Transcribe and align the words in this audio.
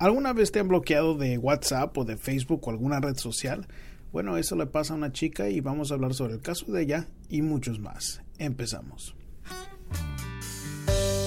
¿Alguna 0.00 0.32
vez 0.32 0.50
te 0.50 0.60
han 0.60 0.68
bloqueado 0.68 1.14
de 1.14 1.36
WhatsApp 1.36 1.98
o 1.98 2.06
de 2.06 2.16
Facebook 2.16 2.66
o 2.66 2.70
alguna 2.70 3.00
red 3.00 3.18
social? 3.18 3.66
Bueno, 4.12 4.38
eso 4.38 4.56
le 4.56 4.64
pasa 4.64 4.94
a 4.94 4.96
una 4.96 5.12
chica 5.12 5.50
y 5.50 5.60
vamos 5.60 5.90
a 5.90 5.94
hablar 5.94 6.14
sobre 6.14 6.32
el 6.32 6.40
caso 6.40 6.72
de 6.72 6.80
ella 6.80 7.08
y 7.28 7.42
muchos 7.42 7.80
más. 7.80 8.22
Empezamos. 8.38 9.14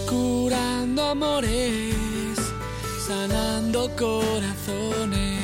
Curando 0.10 1.04
amores, 1.04 2.36
sanando 3.06 3.92
corazones. 3.96 5.40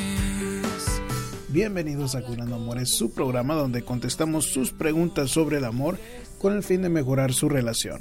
Bienvenidos 1.50 2.16
a 2.16 2.22
Curando 2.22 2.56
Amores, 2.56 2.90
su 2.90 3.12
programa 3.12 3.54
donde 3.54 3.84
contestamos 3.84 4.46
sus 4.46 4.72
preguntas 4.72 5.30
sobre 5.30 5.58
el 5.58 5.66
amor 5.66 5.98
con 6.40 6.56
el 6.56 6.64
fin 6.64 6.82
de 6.82 6.88
mejorar 6.88 7.32
su 7.32 7.48
relación. 7.48 8.00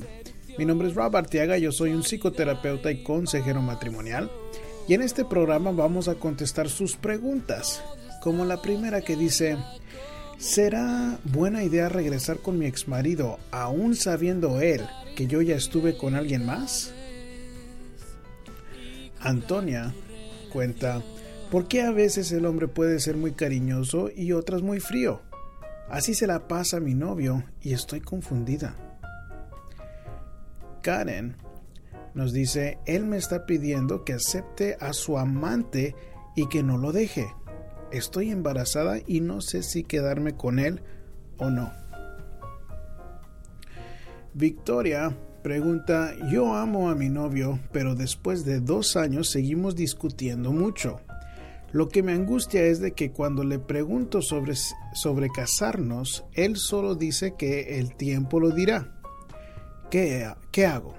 Mi 0.58 0.66
nombre 0.66 0.88
es 0.88 0.96
Rob 0.96 1.16
Artiaga, 1.16 1.60
yo 1.60 1.72
soy 1.72 1.94
un 1.94 2.02
psicoterapeuta 2.02 2.92
y 2.92 3.04
consejero 3.04 3.62
matrimonial. 3.62 4.32
Y 4.90 4.96
en 4.96 5.04
este 5.04 5.24
programa 5.24 5.70
vamos 5.70 6.08
a 6.08 6.16
contestar 6.16 6.68
sus 6.68 6.96
preguntas, 6.96 7.84
como 8.24 8.44
la 8.44 8.60
primera 8.60 9.02
que 9.02 9.16
dice, 9.16 9.56
¿será 10.40 11.20
buena 11.26 11.64
idea 11.64 11.90
regresar 11.90 12.40
con 12.40 12.58
mi 12.58 12.66
exmarido 12.66 13.38
aún 13.52 13.96
sabiendo 13.96 14.62
él 14.62 14.82
que 15.16 15.28
yo 15.28 15.44
ya 15.44 15.56
estuve 15.56 15.96
con 15.96 16.16
alguien 16.16 16.44
más? 16.44 16.92
Antonia 19.20 19.94
cuenta, 20.52 21.04
¿por 21.52 21.68
qué 21.68 21.84
a 21.84 21.92
veces 21.92 22.32
el 22.32 22.48
hombre 22.48 22.68
puede 22.68 23.00
ser 23.00 23.16
muy 23.16 23.34
cariñoso 23.34 24.10
y 24.10 24.32
otras 24.32 24.64
muy 24.64 24.80
frío? 24.80 25.22
Así 25.88 26.16
se 26.16 26.26
la 26.26 26.48
pasa 26.48 26.80
mi 26.80 26.96
novio 26.96 27.44
y 27.62 27.74
estoy 27.74 28.02
confundida. 28.02 28.76
Karen 30.82 31.36
nos 32.14 32.34
dice, 32.34 32.80
él 32.86 33.06
me 33.06 33.18
está 33.18 33.46
pidiendo 33.46 34.04
que 34.04 34.14
acepte 34.14 34.78
a 34.80 34.94
su 34.94 35.18
amante 35.18 35.96
y 36.36 36.48
que 36.48 36.64
no 36.64 36.78
lo 36.78 36.92
deje. 36.92 37.28
Estoy 37.92 38.32
embarazada 38.32 39.00
y 39.06 39.22
no 39.22 39.42
sé 39.42 39.64
si 39.64 39.84
quedarme 39.84 40.36
con 40.36 40.60
él 40.60 40.82
o 41.38 41.50
no. 41.50 41.72
Victoria 44.34 45.16
pregunta, 45.42 46.14
yo 46.32 46.54
amo 46.54 46.90
a 46.90 46.96
mi 46.96 47.10
novio, 47.10 47.60
pero 47.72 47.96
después 47.96 48.46
de 48.46 48.60
dos 48.60 48.96
años 48.96 49.30
seguimos 49.30 49.76
discutiendo 49.76 50.52
mucho. 50.52 51.02
Lo 51.72 51.88
que 51.88 52.04
me 52.04 52.14
angustia 52.14 52.64
es 52.64 52.80
de 52.80 52.94
que 52.94 53.12
cuando 53.12 53.44
le 53.44 53.60
pregunto 53.60 54.22
sobre, 54.22 54.56
sobre 54.94 55.30
casarnos, 55.30 56.26
él 56.34 56.58
solo 56.58 56.96
dice 56.96 57.36
que 57.38 57.80
el 57.80 57.96
tiempo 57.96 58.40
lo 58.40 58.52
dirá. 58.52 59.00
¿Qué, 59.92 60.32
qué 60.52 60.66
hago? 60.66 60.96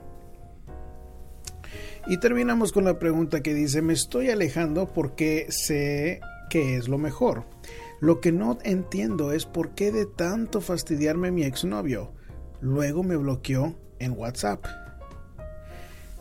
Y 2.06 2.18
terminamos 2.18 2.72
con 2.72 2.84
la 2.84 2.98
pregunta 2.98 3.42
que 3.42 3.54
dice, 3.54 3.82
me 3.82 3.92
estoy 3.92 4.30
alejando 4.30 4.86
porque 4.92 5.46
sé 5.50 6.20
que 6.48 6.76
es 6.76 6.88
lo 6.88 6.98
mejor. 6.98 7.44
Lo 8.00 8.20
que 8.20 8.32
no 8.32 8.58
entiendo 8.64 9.32
es 9.32 9.44
por 9.44 9.74
qué 9.74 9.92
de 9.92 10.06
tanto 10.06 10.60
fastidiarme 10.60 11.30
mi 11.30 11.44
exnovio. 11.44 12.12
Luego 12.60 13.02
me 13.02 13.16
bloqueó 13.16 13.76
en 13.98 14.12
WhatsApp. 14.12 14.64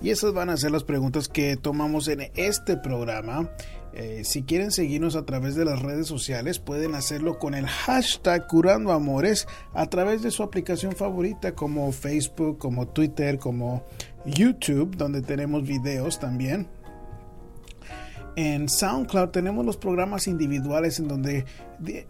Y 0.01 0.11
esas 0.11 0.33
van 0.33 0.49
a 0.49 0.57
ser 0.57 0.71
las 0.71 0.83
preguntas 0.83 1.27
que 1.27 1.57
tomamos 1.57 2.07
en 2.07 2.31
este 2.35 2.77
programa. 2.77 3.49
Eh, 3.91 4.21
si 4.23 4.43
quieren 4.43 4.71
seguirnos 4.71 5.15
a 5.15 5.25
través 5.25 5.55
de 5.55 5.65
las 5.65 5.81
redes 5.81 6.07
sociales, 6.07 6.59
pueden 6.59 6.95
hacerlo 6.95 7.39
con 7.39 7.53
el 7.53 7.65
hashtag 7.65 8.47
Curando 8.47 8.91
Amores 8.91 9.47
a 9.73 9.87
través 9.87 10.21
de 10.21 10.31
su 10.31 10.43
aplicación 10.43 10.93
favorita 10.93 11.53
como 11.53 11.91
Facebook, 11.91 12.59
como 12.59 12.87
Twitter, 12.87 13.39
como 13.39 13.83
YouTube, 14.29 14.95
donde 14.95 15.21
tenemos 15.21 15.63
videos 15.63 16.19
también. 16.19 16.67
En 18.35 18.69
SoundCloud 18.69 19.29
tenemos 19.29 19.65
los 19.65 19.75
programas 19.75 20.27
individuales 20.27 20.99
en 20.99 21.07
donde 21.09 21.45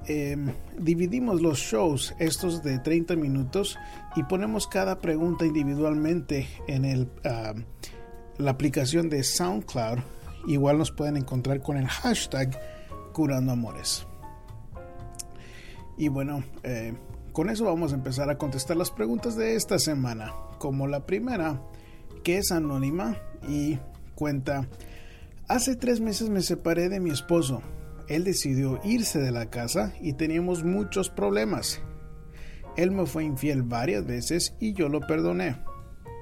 em, 0.07 0.53
dividimos 0.77 1.41
los 1.41 1.57
shows, 1.57 2.13
estos 2.19 2.61
de 2.61 2.77
30 2.77 3.15
minutos, 3.15 3.77
y 4.15 4.23
ponemos 4.23 4.67
cada 4.67 4.99
pregunta 4.99 5.45
individualmente 5.45 6.47
en 6.67 6.85
el, 6.85 7.09
la 8.37 8.51
aplicación 8.51 9.09
de 9.09 9.23
SoundCloud. 9.23 9.99
Igual 10.47 10.77
nos 10.77 10.91
pueden 10.91 11.17
encontrar 11.17 11.61
con 11.61 11.77
el 11.77 11.87
hashtag 11.87 12.59
Curando 13.11 13.53
Amores. 13.53 14.05
Y 15.97 16.07
bueno, 16.07 16.43
eh, 16.63 16.93
con 17.33 17.49
eso 17.49 17.65
vamos 17.65 17.91
a 17.91 17.95
empezar 17.95 18.29
a 18.29 18.37
contestar 18.37 18.77
las 18.77 18.91
preguntas 18.91 19.35
de 19.35 19.55
esta 19.55 19.79
semana. 19.79 20.31
Como 20.57 20.87
la 20.87 21.05
primera, 21.05 21.59
que 22.23 22.37
es 22.37 22.51
anónima 22.51 23.17
y 23.47 23.79
cuenta, 24.15 24.67
hace 25.47 25.75
tres 25.75 26.01
meses 26.01 26.29
me 26.29 26.41
separé 26.41 26.89
de 26.89 26.99
mi 26.99 27.09
esposo. 27.09 27.61
Él 28.07 28.23
decidió 28.23 28.79
irse 28.83 29.19
de 29.19 29.31
la 29.31 29.49
casa 29.49 29.93
y 30.01 30.13
teníamos 30.13 30.63
muchos 30.63 31.09
problemas. 31.09 31.81
Él 32.75 32.91
me 32.91 33.05
fue 33.05 33.23
infiel 33.23 33.63
varias 33.63 34.05
veces 34.05 34.55
y 34.59 34.73
yo 34.73 34.89
lo 34.89 35.01
perdoné. 35.01 35.57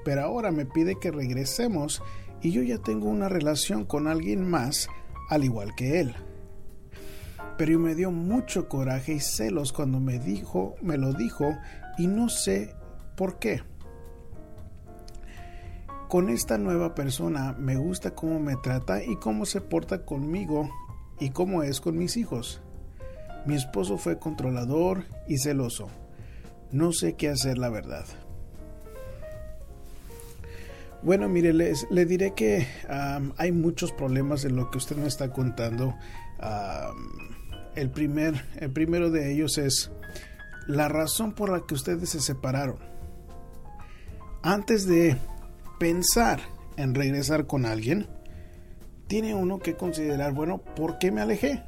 Pero 0.04 0.22
ahora 0.22 0.50
me 0.50 0.66
pide 0.66 0.98
que 0.98 1.10
regresemos 1.10 2.02
y 2.42 2.52
yo 2.52 2.62
ya 2.62 2.78
tengo 2.78 3.08
una 3.08 3.28
relación 3.28 3.84
con 3.84 4.06
alguien 4.06 4.48
más 4.48 4.88
al 5.28 5.44
igual 5.44 5.74
que 5.76 6.00
él. 6.00 6.14
Pero 7.56 7.78
me 7.78 7.94
dio 7.94 8.10
mucho 8.10 8.68
coraje 8.68 9.14
y 9.14 9.20
celos 9.20 9.72
cuando 9.72 9.98
me 9.98 10.18
dijo, 10.18 10.76
me 10.80 10.96
lo 10.96 11.12
dijo 11.12 11.56
y 11.96 12.06
no 12.06 12.28
sé 12.28 12.74
por 13.16 13.38
qué. 13.38 13.62
Con 16.08 16.30
esta 16.30 16.56
nueva 16.56 16.94
persona 16.94 17.54
me 17.58 17.76
gusta 17.76 18.14
cómo 18.14 18.40
me 18.40 18.56
trata 18.56 19.04
y 19.04 19.16
cómo 19.16 19.44
se 19.44 19.60
porta 19.60 20.06
conmigo 20.06 20.70
y 21.20 21.30
cómo 21.30 21.62
es 21.62 21.82
con 21.82 21.98
mis 21.98 22.16
hijos. 22.16 22.62
Mi 23.44 23.56
esposo 23.56 23.98
fue 23.98 24.18
controlador 24.18 25.04
y 25.26 25.36
celoso. 25.36 25.88
No 26.72 26.92
sé 26.92 27.14
qué 27.14 27.28
hacer 27.28 27.58
la 27.58 27.68
verdad. 27.68 28.06
Bueno, 31.02 31.28
mire, 31.28 31.52
les, 31.52 31.86
le 31.90 32.06
diré 32.06 32.32
que 32.32 32.66
hay 33.36 33.52
muchos 33.52 33.92
problemas 33.92 34.46
en 34.46 34.56
lo 34.56 34.70
que 34.70 34.78
usted 34.78 34.96
me 34.96 35.08
está 35.08 35.30
contando. 35.30 35.94
el, 37.74 37.90
primer, 37.90 38.46
el 38.56 38.70
primero 38.70 39.10
de 39.10 39.30
ellos 39.30 39.58
es 39.58 39.90
la 40.66 40.88
razón 40.88 41.32
por 41.32 41.50
la 41.50 41.66
que 41.66 41.74
ustedes 41.74 42.08
se 42.08 42.20
separaron. 42.20 42.78
Antes 44.42 44.86
de 44.86 45.18
pensar 45.78 46.40
en 46.76 46.94
regresar 46.94 47.46
con 47.46 47.66
alguien, 47.66 48.06
tiene 49.06 49.34
uno 49.34 49.58
que 49.58 49.74
considerar, 49.74 50.32
bueno, 50.32 50.58
¿por 50.58 50.98
qué 50.98 51.10
me 51.10 51.20
alejé? 51.20 51.62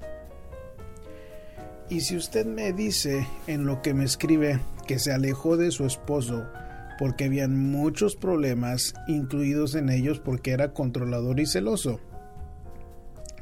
Y 1.88 2.00
si 2.00 2.16
usted 2.16 2.46
me 2.46 2.72
dice 2.72 3.26
en 3.46 3.66
lo 3.66 3.82
que 3.82 3.94
me 3.94 4.04
escribe 4.04 4.60
que 4.86 4.98
se 4.98 5.12
alejó 5.12 5.56
de 5.56 5.70
su 5.70 5.86
esposo 5.86 6.46
porque 6.98 7.24
habían 7.24 7.70
muchos 7.70 8.14
problemas 8.14 8.94
incluidos 9.08 9.74
en 9.74 9.88
ellos 9.88 10.20
porque 10.20 10.52
era 10.52 10.72
controlador 10.72 11.40
y 11.40 11.46
celoso. 11.46 11.98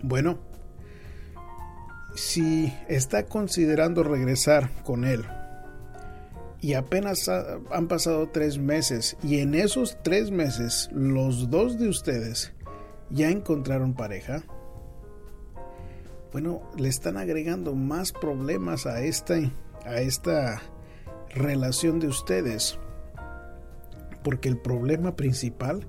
Bueno, 0.02 0.38
si 2.14 2.72
está 2.88 3.26
considerando 3.26 4.02
regresar 4.04 4.70
con 4.84 5.04
él 5.04 5.24
y 6.60 6.74
apenas 6.74 7.28
han 7.28 7.88
pasado 7.88 8.28
tres 8.30 8.58
meses 8.58 9.16
y 9.22 9.38
en 9.38 9.54
esos 9.54 9.98
tres 10.02 10.30
meses 10.30 10.88
los 10.92 11.50
dos 11.50 11.78
de 11.78 11.88
ustedes 11.88 12.52
ya 13.10 13.30
encontraron 13.30 13.94
pareja, 13.94 14.42
bueno, 16.32 16.62
le 16.76 16.88
están 16.88 17.16
agregando 17.16 17.74
más 17.74 18.12
problemas 18.12 18.86
a 18.86 19.02
esta, 19.02 19.36
a 19.84 20.00
esta 20.00 20.60
relación 21.30 22.00
de 22.00 22.08
ustedes 22.08 22.78
porque 24.22 24.48
el 24.48 24.58
problema 24.58 25.16
principal 25.16 25.86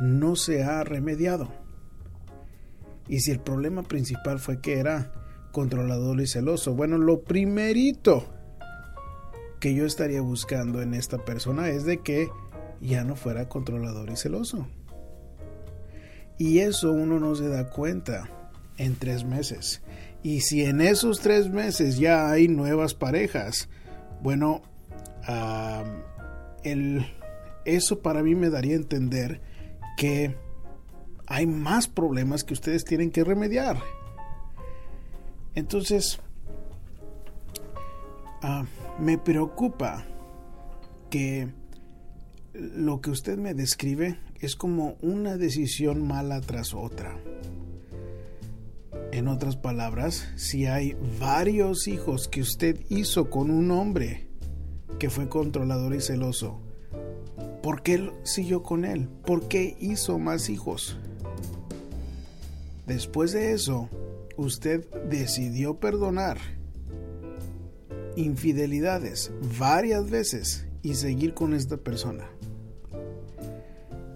no 0.00 0.36
se 0.36 0.62
ha 0.62 0.84
remediado. 0.84 1.52
Y 3.08 3.20
si 3.20 3.30
el 3.30 3.40
problema 3.40 3.82
principal 3.82 4.38
fue 4.38 4.60
que 4.60 4.78
era 4.78 5.12
controlador 5.52 6.20
y 6.20 6.26
celoso, 6.26 6.74
bueno, 6.74 6.96
lo 6.96 7.20
primerito 7.22 8.33
que 9.64 9.74
yo 9.74 9.86
estaría 9.86 10.20
buscando 10.20 10.82
en 10.82 10.92
esta 10.92 11.24
persona 11.24 11.70
es 11.70 11.86
de 11.86 12.02
que 12.02 12.28
ya 12.82 13.02
no 13.02 13.16
fuera 13.16 13.48
controlador 13.48 14.10
y 14.10 14.16
celoso. 14.16 14.68
Y 16.36 16.58
eso 16.58 16.92
uno 16.92 17.18
no 17.18 17.34
se 17.34 17.48
da 17.48 17.70
cuenta 17.70 18.28
en 18.76 18.94
tres 18.96 19.24
meses. 19.24 19.80
Y 20.22 20.42
si 20.42 20.66
en 20.66 20.82
esos 20.82 21.20
tres 21.20 21.48
meses 21.48 21.96
ya 21.96 22.30
hay 22.30 22.46
nuevas 22.46 22.92
parejas, 22.92 23.70
bueno, 24.20 24.60
el, 26.62 27.06
eso 27.64 28.00
para 28.00 28.22
mí 28.22 28.34
me 28.34 28.50
daría 28.50 28.74
a 28.74 28.80
entender 28.80 29.40
que 29.96 30.36
hay 31.26 31.46
más 31.46 31.88
problemas 31.88 32.44
que 32.44 32.52
ustedes 32.52 32.84
tienen 32.84 33.10
que 33.10 33.24
remediar. 33.24 33.78
Entonces, 35.54 36.18
uh, 38.42 38.66
me 38.98 39.18
preocupa 39.18 40.04
que 41.10 41.48
lo 42.52 43.00
que 43.00 43.10
usted 43.10 43.36
me 43.36 43.54
describe 43.54 44.18
es 44.40 44.54
como 44.54 44.96
una 45.02 45.36
decisión 45.36 46.06
mala 46.06 46.40
tras 46.40 46.74
otra. 46.74 47.16
En 49.10 49.28
otras 49.28 49.56
palabras, 49.56 50.28
si 50.36 50.66
hay 50.66 50.96
varios 51.20 51.88
hijos 51.88 52.28
que 52.28 52.40
usted 52.40 52.80
hizo 52.88 53.30
con 53.30 53.50
un 53.50 53.70
hombre 53.70 54.28
que 54.98 55.10
fue 55.10 55.28
controlador 55.28 55.94
y 55.94 56.00
celoso, 56.00 56.60
¿por 57.62 57.82
qué 57.82 58.10
siguió 58.22 58.62
con 58.62 58.84
él? 58.84 59.08
¿Por 59.24 59.48
qué 59.48 59.76
hizo 59.80 60.18
más 60.18 60.48
hijos? 60.48 60.98
Después 62.86 63.32
de 63.32 63.52
eso, 63.52 63.88
usted 64.36 64.84
decidió 65.08 65.80
perdonar 65.80 66.38
infidelidades 68.16 69.32
varias 69.58 70.10
veces 70.10 70.66
y 70.82 70.94
seguir 70.94 71.34
con 71.34 71.54
esta 71.54 71.76
persona. 71.76 72.28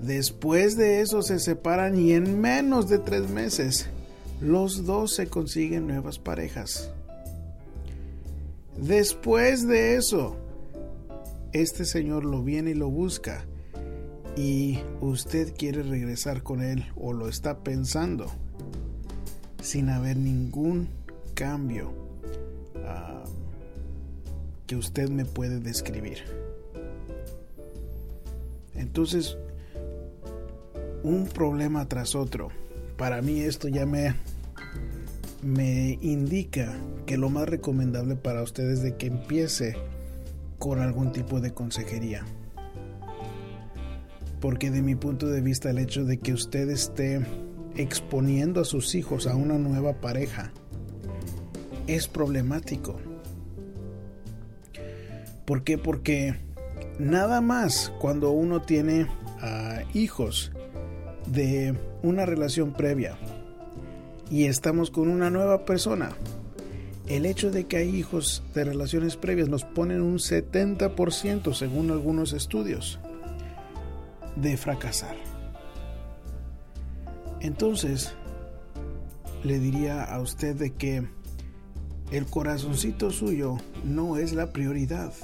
Después 0.02 0.76
de 0.76 1.00
eso 1.00 1.22
se 1.22 1.38
separan 1.38 1.98
y 1.98 2.12
en 2.12 2.40
menos 2.40 2.88
de 2.88 2.98
tres 2.98 3.28
meses 3.28 3.88
los 4.40 4.84
dos 4.84 5.14
se 5.14 5.26
consiguen 5.26 5.86
nuevas 5.86 6.18
parejas. 6.18 6.90
Después 8.76 9.66
de 9.66 9.96
eso, 9.96 10.36
este 11.52 11.84
señor 11.84 12.24
lo 12.24 12.44
viene 12.44 12.70
y 12.70 12.74
lo 12.74 12.88
busca 12.88 13.44
y 14.36 14.78
usted 15.00 15.52
quiere 15.56 15.82
regresar 15.82 16.44
con 16.44 16.62
él 16.62 16.86
o 16.94 17.12
lo 17.12 17.28
está 17.28 17.64
pensando 17.64 18.26
sin 19.60 19.88
haber 19.88 20.16
ningún 20.16 20.88
cambio 21.34 22.07
que 24.68 24.76
usted 24.76 25.08
me 25.08 25.24
puede 25.24 25.58
describir. 25.58 26.18
Entonces, 28.74 29.36
un 31.02 31.26
problema 31.26 31.88
tras 31.88 32.14
otro. 32.14 32.50
Para 32.96 33.22
mí 33.22 33.40
esto 33.40 33.66
ya 33.66 33.86
me, 33.86 34.14
me 35.42 35.98
indica 36.02 36.76
que 37.06 37.16
lo 37.16 37.30
más 37.30 37.48
recomendable 37.48 38.14
para 38.14 38.42
ustedes 38.42 38.78
es 38.78 38.82
de 38.84 38.96
que 38.96 39.06
empiece 39.06 39.74
con 40.58 40.80
algún 40.80 41.12
tipo 41.12 41.40
de 41.40 41.52
consejería. 41.52 42.24
Porque 44.38 44.70
de 44.70 44.82
mi 44.82 44.94
punto 44.94 45.28
de 45.28 45.40
vista 45.40 45.70
el 45.70 45.78
hecho 45.78 46.04
de 46.04 46.18
que 46.18 46.34
usted 46.34 46.68
esté 46.68 47.24
exponiendo 47.74 48.60
a 48.60 48.64
sus 48.64 48.94
hijos 48.94 49.26
a 49.26 49.34
una 49.34 49.56
nueva 49.56 49.94
pareja 50.00 50.52
es 51.86 52.06
problemático. 52.06 53.00
¿Por 55.48 55.64
qué? 55.64 55.78
Porque 55.78 56.34
nada 56.98 57.40
más 57.40 57.90
cuando 58.00 58.32
uno 58.32 58.60
tiene 58.60 59.06
ah, 59.40 59.80
hijos 59.94 60.52
de 61.26 61.74
una 62.02 62.26
relación 62.26 62.74
previa 62.74 63.16
y 64.30 64.44
estamos 64.44 64.90
con 64.90 65.08
una 65.08 65.30
nueva 65.30 65.64
persona, 65.64 66.10
el 67.06 67.24
hecho 67.24 67.50
de 67.50 67.64
que 67.64 67.78
hay 67.78 67.96
hijos 67.96 68.42
de 68.54 68.64
relaciones 68.64 69.16
previas 69.16 69.48
nos 69.48 69.64
ponen 69.64 70.02
un 70.02 70.18
70% 70.18 71.54
según 71.54 71.92
algunos 71.92 72.34
estudios 72.34 72.98
de 74.36 74.58
fracasar. 74.58 75.16
Entonces, 77.40 78.12
le 79.44 79.58
diría 79.58 80.04
a 80.04 80.20
usted 80.20 80.54
de 80.56 80.74
que 80.74 81.08
el 82.12 82.26
corazoncito 82.26 83.10
suyo 83.10 83.56
no 83.82 84.18
es 84.18 84.34
la 84.34 84.52
prioridad. 84.52 85.14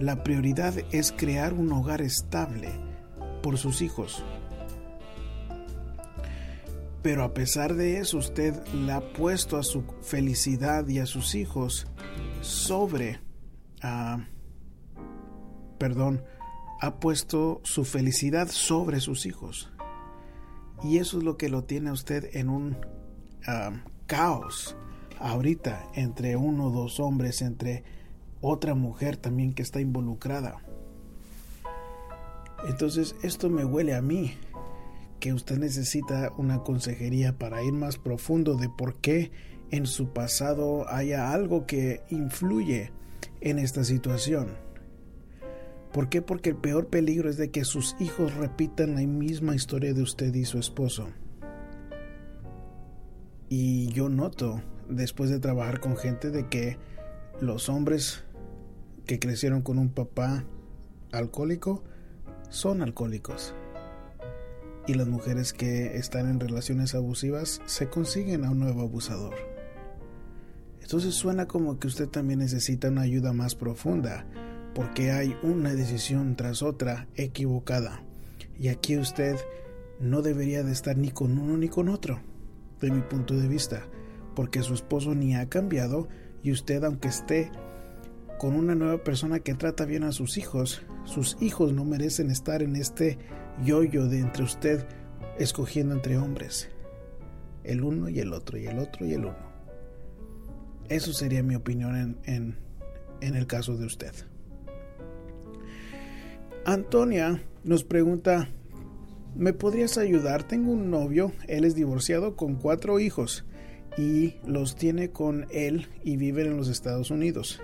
La 0.00 0.24
prioridad 0.24 0.74
es 0.92 1.12
crear 1.12 1.52
un 1.52 1.70
hogar 1.72 2.00
estable 2.00 2.70
por 3.42 3.58
sus 3.58 3.82
hijos. 3.82 4.24
Pero 7.02 7.22
a 7.22 7.34
pesar 7.34 7.74
de 7.74 7.98
eso, 7.98 8.16
usted 8.16 8.54
la 8.72 8.96
ha 8.96 9.12
puesto 9.12 9.58
a 9.58 9.62
su 9.62 9.84
felicidad 10.00 10.88
y 10.88 11.00
a 11.00 11.06
sus 11.06 11.34
hijos 11.34 11.86
sobre, 12.40 13.20
ah, 13.82 14.24
perdón, 15.76 16.24
ha 16.80 16.98
puesto 16.98 17.60
su 17.62 17.84
felicidad 17.84 18.48
sobre 18.48 19.00
sus 19.00 19.26
hijos. 19.26 19.70
Y 20.82 20.96
eso 20.96 21.18
es 21.18 21.24
lo 21.24 21.36
que 21.36 21.50
lo 21.50 21.64
tiene 21.64 21.92
usted 21.92 22.34
en 22.34 22.48
un 22.48 22.78
ah, 23.46 23.84
caos 24.06 24.78
ahorita 25.18 25.90
entre 25.94 26.36
uno 26.36 26.68
o 26.68 26.70
dos 26.70 27.00
hombres, 27.00 27.42
entre 27.42 27.99
otra 28.40 28.74
mujer 28.74 29.16
también 29.16 29.52
que 29.52 29.62
está 29.62 29.80
involucrada. 29.80 30.62
Entonces 32.68 33.14
esto 33.22 33.48
me 33.48 33.64
huele 33.64 33.94
a 33.94 34.02
mí 34.02 34.34
que 35.18 35.32
usted 35.32 35.58
necesita 35.58 36.32
una 36.36 36.62
consejería 36.62 37.38
para 37.38 37.62
ir 37.62 37.72
más 37.72 37.98
profundo 37.98 38.56
de 38.56 38.68
por 38.68 38.96
qué 38.96 39.30
en 39.70 39.86
su 39.86 40.12
pasado 40.12 40.88
haya 40.88 41.32
algo 41.32 41.66
que 41.66 42.02
influye 42.10 42.92
en 43.40 43.58
esta 43.58 43.84
situación. 43.84 44.48
¿Por 45.92 46.08
qué? 46.08 46.22
Porque 46.22 46.50
el 46.50 46.56
peor 46.56 46.86
peligro 46.86 47.28
es 47.28 47.36
de 47.36 47.50
que 47.50 47.64
sus 47.64 47.96
hijos 48.00 48.34
repitan 48.34 48.94
la 48.94 49.00
misma 49.02 49.54
historia 49.54 49.92
de 49.92 50.02
usted 50.02 50.32
y 50.34 50.44
su 50.44 50.58
esposo. 50.58 51.08
Y 53.48 53.88
yo 53.88 54.08
noto, 54.08 54.62
después 54.88 55.30
de 55.30 55.40
trabajar 55.40 55.80
con 55.80 55.96
gente, 55.96 56.30
de 56.30 56.46
que 56.48 56.78
los 57.40 57.68
hombres 57.68 58.22
que 59.06 59.18
crecieron 59.18 59.62
con 59.62 59.78
un 59.78 59.90
papá 59.90 60.44
alcohólico 61.12 61.82
son 62.48 62.82
alcohólicos. 62.82 63.54
Y 64.86 64.94
las 64.94 65.08
mujeres 65.08 65.52
que 65.52 65.96
están 65.96 66.28
en 66.28 66.40
relaciones 66.40 66.94
abusivas 66.94 67.62
se 67.66 67.88
consiguen 67.88 68.44
a 68.44 68.50
un 68.50 68.58
nuevo 68.58 68.82
abusador. 68.82 69.34
Entonces 70.80 71.14
suena 71.14 71.46
como 71.46 71.78
que 71.78 71.86
usted 71.86 72.08
también 72.08 72.40
necesita 72.40 72.88
una 72.88 73.02
ayuda 73.02 73.32
más 73.32 73.54
profunda 73.54 74.26
porque 74.74 75.12
hay 75.12 75.36
una 75.42 75.74
decisión 75.74 76.36
tras 76.36 76.62
otra 76.62 77.06
equivocada. 77.14 78.02
Y 78.58 78.68
aquí 78.68 78.96
usted 78.98 79.36
no 80.00 80.22
debería 80.22 80.62
de 80.62 80.72
estar 80.72 80.96
ni 80.96 81.10
con 81.10 81.38
uno 81.38 81.56
ni 81.56 81.68
con 81.68 81.88
otro, 81.88 82.20
de 82.80 82.90
mi 82.90 83.00
punto 83.02 83.34
de 83.34 83.48
vista, 83.48 83.86
porque 84.34 84.62
su 84.62 84.74
esposo 84.74 85.14
ni 85.14 85.36
ha 85.36 85.48
cambiado 85.48 86.08
y 86.42 86.52
usted 86.52 86.82
aunque 86.84 87.08
esté 87.08 87.50
con 88.40 88.56
una 88.56 88.74
nueva 88.74 89.04
persona 89.04 89.40
que 89.40 89.52
trata 89.52 89.84
bien 89.84 90.02
a 90.02 90.12
sus 90.12 90.38
hijos, 90.38 90.80
sus 91.04 91.36
hijos 91.42 91.74
no 91.74 91.84
merecen 91.84 92.30
estar 92.30 92.62
en 92.62 92.74
este 92.74 93.18
yoyo 93.62 94.06
de 94.06 94.20
entre 94.20 94.44
usted 94.44 94.86
escogiendo 95.38 95.94
entre 95.94 96.16
hombres, 96.16 96.70
el 97.64 97.84
uno 97.84 98.08
y 98.08 98.18
el 98.18 98.32
otro, 98.32 98.56
y 98.56 98.66
el 98.66 98.78
otro 98.78 99.04
y 99.04 99.12
el 99.12 99.26
uno. 99.26 99.36
Eso 100.88 101.12
sería 101.12 101.42
mi 101.42 101.54
opinión 101.54 101.94
en, 101.94 102.16
en, 102.24 102.56
en 103.20 103.36
el 103.36 103.46
caso 103.46 103.76
de 103.76 103.84
usted. 103.84 104.14
Antonia 106.64 107.42
nos 107.62 107.84
pregunta, 107.84 108.48
¿me 109.36 109.52
podrías 109.52 109.98
ayudar? 109.98 110.44
Tengo 110.44 110.72
un 110.72 110.90
novio, 110.90 111.32
él 111.46 111.66
es 111.66 111.74
divorciado 111.74 112.36
con 112.36 112.54
cuatro 112.54 113.00
hijos 113.00 113.44
y 113.98 114.36
los 114.46 114.76
tiene 114.76 115.10
con 115.10 115.46
él 115.50 115.88
y 116.02 116.16
viven 116.16 116.46
en 116.46 116.56
los 116.56 116.68
Estados 116.68 117.10
Unidos. 117.10 117.60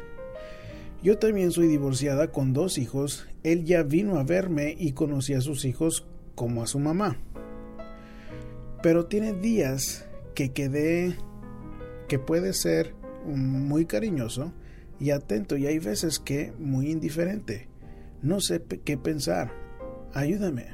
Yo 1.07 1.19
también 1.19 1.53
soy 1.53 1.69
divorciada 1.69 2.33
con 2.33 2.53
dos 2.53 2.79
hijos, 2.79 3.29
él 3.45 3.65
ya 3.65 3.85
vino 3.85 4.19
a 4.19 4.25
verme 4.25 4.75
y 4.77 4.91
conocí 4.91 5.35
a 5.35 5.41
sus 5.41 5.65
hijos 5.65 6.05
como 6.35 6.65
a 6.65 6.67
su 6.67 6.81
mamá. 6.81 7.17
Pero 8.83 9.07
tiene 9.07 9.33
días 9.33 10.05
que 10.35 10.51
quedé 10.51 11.15
que 12.09 12.19
puede 12.19 12.53
ser 12.53 12.97
muy 13.25 13.87
cariñoso 13.87 14.53
y 14.99 15.11
atento 15.11 15.57
y 15.57 15.69
hay 15.69 15.79
veces 15.79 16.19
que 16.19 16.53
muy 16.59 16.91
indiferente. 16.91 17.69
No 18.21 18.41
sé 18.41 18.61
qué 18.85 18.99
pensar. 18.99 19.53
Ayúdame. 20.13 20.67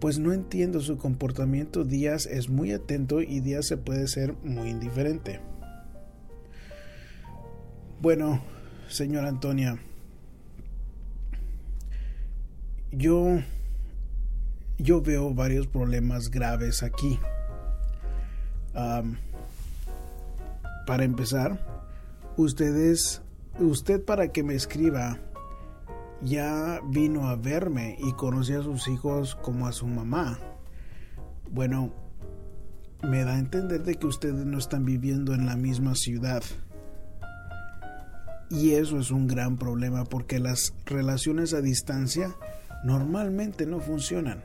Pues 0.00 0.18
no 0.18 0.32
entiendo 0.32 0.80
su 0.80 0.98
comportamiento. 0.98 1.84
Días 1.84 2.26
es 2.26 2.48
muy 2.48 2.72
atento 2.72 3.22
y 3.22 3.38
días 3.38 3.68
se 3.68 3.76
puede 3.76 4.08
ser 4.08 4.34
muy 4.42 4.68
indiferente. 4.70 5.38
Bueno, 8.00 8.42
señora 8.88 9.28
Antonia, 9.28 9.78
yo 12.92 13.40
yo 14.78 15.00
veo 15.00 15.32
varios 15.34 15.66
problemas 15.66 16.30
graves 16.30 16.82
aquí. 16.82 17.18
para 20.86 21.04
empezar, 21.04 21.58
ustedes, 22.36 23.22
usted 23.58 24.04
para 24.04 24.32
que 24.32 24.42
me 24.42 24.54
escriba 24.54 25.18
ya 26.20 26.80
vino 26.84 27.28
a 27.28 27.36
verme 27.36 27.96
y 27.98 28.12
conocí 28.12 28.52
a 28.52 28.62
sus 28.62 28.88
hijos 28.88 29.34
como 29.36 29.66
a 29.66 29.72
su 29.72 29.86
mamá. 29.86 30.38
Bueno, 31.50 31.92
me 33.02 33.24
da 33.24 33.36
a 33.36 33.38
entender 33.38 33.82
de 33.82 33.94
que 33.94 34.06
ustedes 34.06 34.44
no 34.44 34.58
están 34.58 34.84
viviendo 34.84 35.34
en 35.34 35.46
la 35.46 35.56
misma 35.56 35.94
ciudad. 35.94 36.42
Y 38.50 38.72
eso 38.72 38.98
es 38.98 39.10
un 39.10 39.26
gran 39.26 39.56
problema 39.56 40.04
porque 40.04 40.38
las 40.38 40.74
relaciones 40.86 41.54
a 41.54 41.60
distancia 41.60 42.34
normalmente 42.84 43.66
no 43.66 43.80
funcionan. 43.80 44.44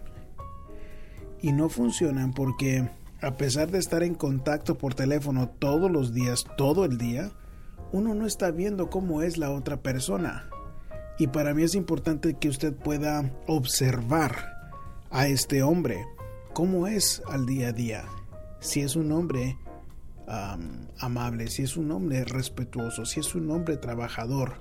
Y 1.41 1.51
no 1.51 1.69
funcionan 1.69 2.33
porque 2.33 2.89
a 3.21 3.35
pesar 3.35 3.69
de 3.69 3.79
estar 3.79 4.03
en 4.03 4.15
contacto 4.15 4.77
por 4.77 4.93
teléfono 4.93 5.49
todos 5.49 5.91
los 5.91 6.13
días, 6.13 6.45
todo 6.57 6.85
el 6.85 6.97
día, 6.97 7.31
uno 7.91 8.13
no 8.13 8.25
está 8.25 8.51
viendo 8.51 8.89
cómo 8.89 9.21
es 9.21 9.37
la 9.37 9.51
otra 9.51 9.81
persona. 9.81 10.49
Y 11.17 11.27
para 11.27 11.53
mí 11.53 11.63
es 11.63 11.75
importante 11.75 12.35
que 12.35 12.47
usted 12.47 12.73
pueda 12.73 13.29
observar 13.47 14.35
a 15.11 15.27
este 15.27 15.63
hombre, 15.63 16.05
cómo 16.53 16.87
es 16.87 17.21
al 17.29 17.45
día 17.45 17.69
a 17.69 17.73
día. 17.73 18.05
Si 18.61 18.81
es 18.81 18.95
un 18.95 19.11
hombre 19.11 19.57
amable, 20.99 21.47
si 21.47 21.63
es 21.63 21.75
un 21.75 21.91
hombre 21.91 22.23
respetuoso, 22.23 23.05
si 23.05 23.19
es 23.19 23.33
un 23.35 23.49
hombre 23.51 23.77
trabajador, 23.77 24.53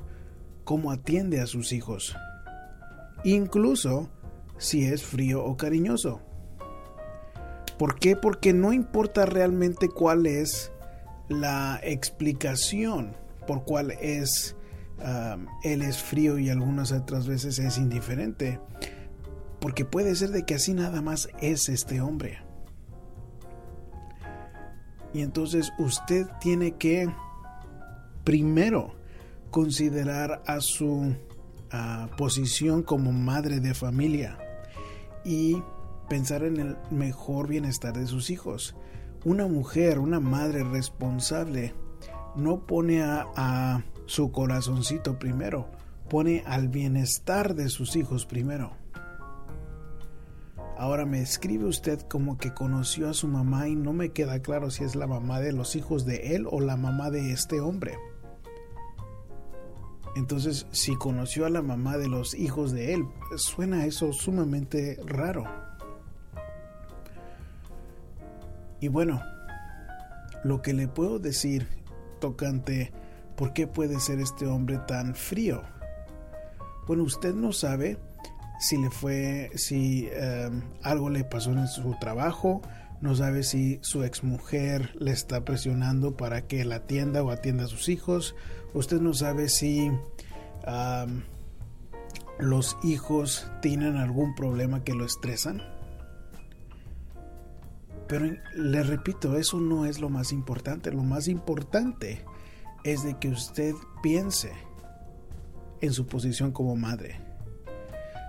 cómo 0.65 0.91
atiende 0.91 1.41
a 1.41 1.47
sus 1.47 1.73
hijos. 1.73 2.17
Incluso 3.25 4.09
si 4.59 4.85
es 4.85 5.05
frío 5.05 5.45
o 5.45 5.57
cariñoso. 5.57 6.21
¿Por 7.79 7.99
qué? 7.99 8.17
Porque 8.17 8.53
no 8.53 8.73
importa 8.73 9.27
realmente 9.27 9.89
cuál 9.89 10.27
es 10.27 10.73
la 11.29 11.79
explicación 11.83 13.15
por 13.47 13.65
cuál 13.65 13.93
es 13.93 14.57
él 15.63 15.83
es 15.83 16.03
frío 16.03 16.39
y 16.39 16.51
algunas 16.51 16.91
otras 16.91 17.29
veces 17.29 17.59
es 17.59 17.79
indiferente. 17.79 18.61
Porque 19.61 19.85
puede 19.85 20.15
ser 20.17 20.31
de 20.31 20.45
que 20.45 20.55
así 20.55 20.75
nada 20.75 21.03
más 21.03 21.29
es 21.41 21.69
este 21.69 22.01
hombre. 22.01 22.41
Y 25.19 25.23
entonces 25.23 25.73
usted 25.79 26.29
tiene 26.41 26.77
que 26.77 27.13
primero 28.23 28.95
considerar 29.51 30.45
a 30.47 30.61
su 30.61 31.13
posición 32.17 32.85
como 32.85 33.11
madre 33.11 33.59
de 33.59 33.75
familia 33.75 34.39
y 35.25 35.61
pensar 36.09 36.45
en 36.45 36.61
el 36.61 36.77
mejor 36.93 37.49
bienestar 37.49 37.99
de 37.99 38.07
sus 38.07 38.31
hijos. 38.31 38.77
Una 39.25 39.49
mujer, 39.49 39.99
una 39.99 40.21
madre 40.21 40.63
responsable, 40.63 41.75
no 42.37 42.65
pone 42.65 43.03
a, 43.03 43.27
a 43.35 43.83
su 44.07 44.31
corazoncito 44.31 45.19
primero, 45.19 45.69
pone 46.09 46.45
al 46.47 46.69
bienestar 46.69 47.57
de 47.57 47.71
sus 47.71 47.97
hijos 47.97 48.25
primero. 48.25 48.77
Ahora 50.79 51.05
me 51.05 51.21
escribe 51.21 51.65
usted 51.65 52.01
como 52.03 52.39
que 52.39 52.55
conoció 52.55 53.11
a 53.11 53.15
su 53.15 53.27
mamá 53.27 53.69
y 53.69 53.75
no 53.75 53.93
me 53.93 54.11
queda 54.11 54.41
claro 54.41 54.71
si 54.71 54.85
es 54.85 54.95
la 54.95 55.09
mamá 55.09 55.41
de 55.41 55.53
los 55.53 55.75
hijos 55.75 56.07
de 56.07 56.37
él 56.37 56.47
o 56.49 56.61
la 56.61 56.77
mamá 56.77 57.11
de 57.11 57.33
este 57.33 57.61
hombre. 57.61 57.99
Entonces, 60.15 60.69
si 60.71 60.95
conoció 60.95 61.47
a 61.47 61.51
la 61.51 61.63
mamá 61.63 61.99
de 61.99 62.07
los 62.07 62.33
hijos 62.33 62.71
de 62.71 62.95
él, 62.95 63.05
suena 63.37 63.87
eso 63.87 64.13
sumamente 64.13 65.01
raro. 65.05 65.45
Y 68.81 68.87
bueno, 68.87 69.21
lo 70.45 70.63
que 70.63 70.75
le 70.75 70.87
puedo 70.87 71.19
decir 71.19 71.67
tocante 72.21 72.93
por 73.37 73.53
qué 73.53 73.67
puede 73.67 73.99
ser 73.99 74.21
este 74.21 74.47
hombre 74.47 74.79
tan 74.87 75.17
frío. 75.17 75.63
Bueno, 76.87 77.03
usted 77.03 77.35
no 77.35 77.53
sabe 77.53 77.99
si 78.59 78.77
le 78.77 78.91
fue, 78.91 79.51
si 79.55 80.09
em, 80.13 80.63
algo 80.83 81.11
le 81.11 81.25
pasó 81.25 81.53
en 81.53 81.69
su 81.69 81.97
trabajo, 82.01 82.61
no 83.01 83.15
sabe 83.15 83.45
si 83.45 83.79
su 83.83 84.03
exmujer 84.03 84.93
le 84.99 85.13
está 85.13 85.45
presionando 85.45 86.17
para 86.17 86.47
que 86.47 86.65
la 86.65 86.77
atienda 86.77 87.23
o 87.23 87.31
atienda 87.31 87.65
a 87.65 87.69
sus 87.69 87.89
hijos, 87.89 88.35
usted 88.75 89.01
no 89.01 89.15
sabe 89.15 89.49
si 89.49 89.91
los 92.39 92.77
hijos 92.83 93.51
tienen 93.63 93.97
algún 93.97 94.35
problema 94.35 94.85
que 94.85 94.95
lo 94.95 95.05
estresan. 95.05 95.63
Pero 98.07 98.27
le 98.55 98.83
repito, 98.83 99.37
eso 99.37 99.61
no 99.61 99.85
es 99.85 100.01
lo 100.01 100.09
más 100.09 100.33
importante. 100.33 100.91
Lo 100.91 101.03
más 101.03 101.29
importante 101.29 102.25
es 102.85 103.05
de 103.05 103.19
que 103.19 103.29
usted 103.29 103.75
piense 104.03 104.53
en 105.81 105.93
su 105.93 106.07
posición 106.07 106.53
como 106.53 106.75
madre. 106.75 107.28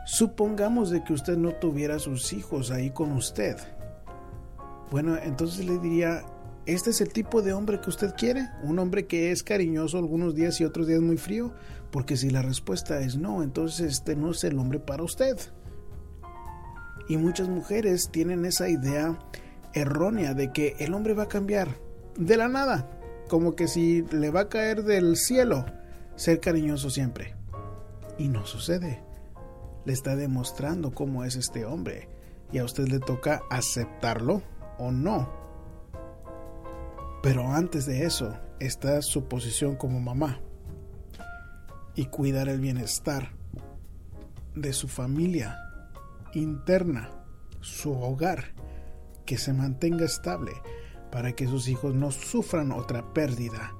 Supongamos 0.06 0.89
de 0.89 1.03
que 1.03 1.13
usted 1.13 1.38
no 1.38 1.51
tuviera 1.53 2.00
sus 2.00 2.34
hijos 2.34 2.72
ahí 2.72 2.89
con 2.91 3.12
usted. 3.12 3.58
Bueno, 4.91 5.18
entonces 5.18 5.65
le 5.65 5.77
diría, 5.77 6.24
¿este 6.65 6.89
es 6.89 7.01
el 7.01 7.13
tipo 7.13 7.41
de 7.41 7.53
hombre 7.53 7.79
que 7.79 7.89
usted 7.89 8.15
quiere? 8.15 8.50
¿Un 8.63 8.79
hombre 8.79 9.06
que 9.06 9.32
es 9.32 9.44
cariñoso 9.44 9.98
algunos 9.98 10.34
días 10.34 10.60
y 10.60 10.65
otros 10.65 10.88
días 10.88 11.01
muy 11.01 11.18
frío? 11.18 11.53
Porque 11.91 12.18
si 12.18 12.29
la 12.29 12.41
respuesta 12.41 13.00
es 13.01 13.18
no, 13.18 13.44
entonces 13.44 13.91
este 13.91 14.15
no 14.15 14.32
es 14.32 14.44
el 14.44 14.58
hombre 14.58 14.79
para 14.79 15.03
usted. 15.03 15.38
Y 17.08 17.18
muchas 17.18 17.50
mujeres 17.50 18.10
tienen 18.12 18.46
esa 18.46 18.68
idea 18.70 19.18
errónea 19.74 20.34
de 20.34 20.51
que 20.51 20.75
el 20.79 20.94
hombre 20.94 21.13
va 21.13 21.24
a 21.24 21.29
cambiar 21.29 21.77
de 22.18 22.38
la 22.38 22.48
nada, 22.48 22.89
como 23.29 23.56
que 23.56 23.68
si 23.68 24.01
le 24.12 24.32
va 24.32 24.41
a 24.41 24.50
caer 24.50 24.84
del 24.84 25.15
cielo 25.18 25.65
ser 26.15 26.39
cariñoso 26.39 26.89
siempre. 26.89 27.36
Y 28.18 28.27
no 28.27 28.46
sucede 28.46 29.09
le 29.86 29.93
está 29.93 30.15
demostrando 30.15 30.91
cómo 30.91 31.24
es 31.24 31.36
este 31.36 31.65
hombre 31.65 32.09
y 32.51 32.57
a 32.57 32.65
usted 32.65 32.88
le 32.88 33.00
toca 33.00 33.41
aceptarlo 33.50 34.41
o 34.77 34.91
no. 34.91 35.29
Pero 37.21 37.48
antes 37.48 37.86
de 37.86 38.05
eso 38.05 38.38
está 38.59 39.01
su 39.01 39.25
posición 39.25 39.75
como 39.75 40.00
mamá 40.00 40.39
y 41.95 42.05
cuidar 42.05 42.48
el 42.48 42.59
bienestar 42.59 43.31
de 44.55 44.74
su 44.74 44.88
familia 44.88 45.57
interna, 46.33 47.09
su 47.62 47.91
hogar, 47.91 48.53
que 49.25 49.38
se 49.38 49.53
mantenga 49.53 50.05
estable 50.05 50.53
para 51.12 51.33
que 51.33 51.48
sus 51.48 51.67
hijos 51.67 51.93
no 51.93 52.12
sufran 52.12 52.71
otra 52.71 53.13
pérdida 53.13 53.74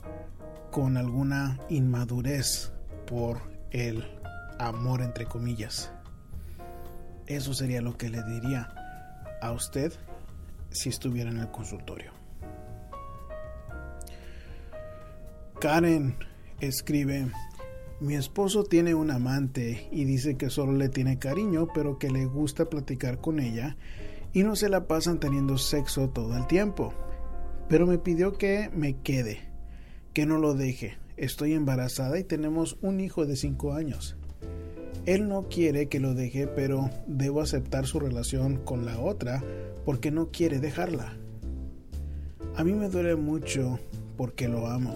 con 0.72 0.98
alguna 0.98 1.60
inmadurez 1.70 2.72
por 3.08 3.42
el 3.72 4.19
amor 4.60 5.02
entre 5.02 5.26
comillas. 5.26 5.92
Eso 7.26 7.54
sería 7.54 7.82
lo 7.82 7.98
que 7.98 8.10
le 8.10 8.22
diría 8.24 8.74
a 9.42 9.52
usted 9.52 9.94
si 10.70 10.90
estuviera 10.90 11.30
en 11.30 11.40
el 11.40 11.50
consultorio. 11.50 12.12
Karen 15.60 16.16
escribe, 16.60 17.32
mi 18.00 18.16
esposo 18.16 18.64
tiene 18.64 18.96
un 18.96 19.12
amante 19.12 19.90
y 19.92 20.06
dice 20.06 20.38
que 20.38 20.50
solo 20.50 20.74
le 20.74 20.90
tiene 20.90 21.20
cariño, 21.20 21.68
pero 21.74 22.00
que 22.00 22.10
le 22.10 22.26
gusta 22.26 22.66
platicar 22.66 23.20
con 23.20 23.40
ella 23.40 23.76
y 24.32 24.44
no 24.44 24.56
se 24.56 24.70
la 24.70 24.88
pasan 24.88 25.20
teniendo 25.20 25.58
sexo 25.58 26.10
todo 26.10 26.38
el 26.38 26.48
tiempo. 26.48 26.94
Pero 27.68 27.86
me 27.88 27.98
pidió 27.98 28.38
que 28.38 28.70
me 28.74 28.98
quede, 29.02 29.40
que 30.14 30.26
no 30.26 30.38
lo 30.38 30.54
deje. 30.54 30.98
Estoy 31.18 31.54
embarazada 31.54 32.18
y 32.18 32.24
tenemos 32.24 32.78
un 32.82 33.00
hijo 33.00 33.26
de 33.26 33.36
5 33.36 33.74
años. 33.74 34.19
Él 35.06 35.28
no 35.28 35.48
quiere 35.50 35.88
que 35.88 36.00
lo 36.00 36.14
deje, 36.14 36.48
pero 36.48 36.90
debo 37.08 37.42
aceptar 37.42 37.88
su 37.88 38.00
relación 38.00 38.58
con 38.58 38.86
la 38.86 39.00
otra 39.00 39.44
porque 39.86 40.12
no 40.12 40.30
quiere 40.32 40.60
dejarla. 40.60 41.18
A 42.56 42.64
mí 42.64 42.74
me 42.74 42.90
duele 42.90 43.16
mucho 43.16 43.80
porque 44.18 44.48
lo 44.48 44.68
amo, 44.68 44.96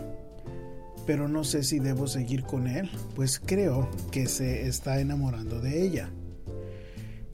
pero 1.08 1.28
no 1.28 1.44
sé 1.44 1.64
si 1.64 1.80
debo 1.80 2.08
seguir 2.08 2.44
con 2.44 2.68
él, 2.68 2.90
pues 3.16 3.40
creo 3.40 3.90
que 4.12 4.28
se 4.28 4.68
está 4.68 5.00
enamorando 5.00 5.60
de 5.62 5.84
ella. 5.84 6.12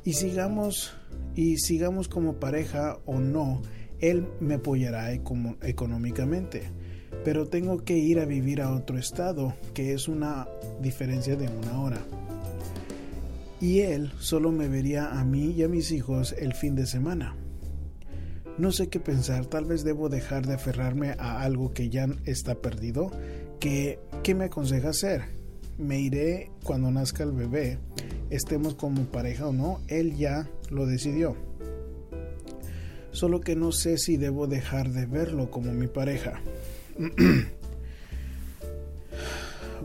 Y 0.03 0.13
sigamos 0.13 0.93
y 1.35 1.57
sigamos 1.57 2.07
como 2.07 2.39
pareja 2.39 2.99
o 3.05 3.19
no, 3.19 3.61
él 3.99 4.27
me 4.39 4.55
apoyará 4.55 5.11
económicamente, 5.11 6.69
pero 7.25 7.47
tengo 7.47 7.83
que 7.83 7.97
ir 7.97 8.19
a 8.19 8.25
vivir 8.25 8.61
a 8.61 8.71
otro 8.71 8.97
estado, 8.97 9.53
que 9.73 9.93
es 9.93 10.07
una 10.07 10.47
diferencia 10.81 11.35
de 11.35 11.47
una 11.47 11.81
hora 11.81 11.99
y 13.61 13.81
él 13.81 14.11
solo 14.19 14.51
me 14.51 14.67
vería 14.67 15.19
a 15.19 15.23
mí 15.23 15.51
y 15.51 15.63
a 15.63 15.67
mis 15.67 15.91
hijos 15.91 16.33
el 16.37 16.53
fin 16.53 16.75
de 16.75 16.85
semana. 16.85 17.35
No 18.57 18.71
sé 18.71 18.89
qué 18.89 18.99
pensar, 18.99 19.45
tal 19.45 19.65
vez 19.65 19.83
debo 19.83 20.09
dejar 20.09 20.45
de 20.45 20.55
aferrarme 20.55 21.15
a 21.17 21.41
algo 21.41 21.73
que 21.73 21.89
ya 21.89 22.07
está 22.25 22.55
perdido. 22.55 23.11
¿Qué, 23.59 23.99
qué 24.23 24.35
me 24.35 24.45
aconseja 24.45 24.89
hacer? 24.89 25.23
Me 25.77 25.99
iré 25.99 26.51
cuando 26.63 26.91
nazca 26.91 27.23
el 27.23 27.31
bebé, 27.31 27.77
estemos 28.29 28.75
como 28.75 29.05
pareja 29.05 29.47
o 29.47 29.53
no, 29.53 29.79
él 29.87 30.17
ya 30.17 30.49
lo 30.69 30.85
decidió. 30.85 31.35
Solo 33.11 33.41
que 33.41 33.55
no 33.55 33.71
sé 33.71 33.97
si 33.97 34.17
debo 34.17 34.47
dejar 34.47 34.89
de 34.89 35.05
verlo 35.05 35.49
como 35.49 35.71
mi 35.71 35.87
pareja. 35.87 36.41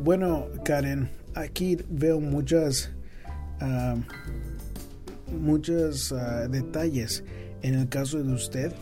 bueno, 0.05 0.47
Karen, 0.65 1.11
aquí 1.35 1.79
veo 1.89 2.21
muchas 2.21 2.94
muchos 5.33 6.13
ah, 6.13 6.49
detalles 6.49 7.25
en 7.63 7.75
el 7.75 7.89
caso 7.89 8.23
de 8.23 8.33
usted. 8.33 8.73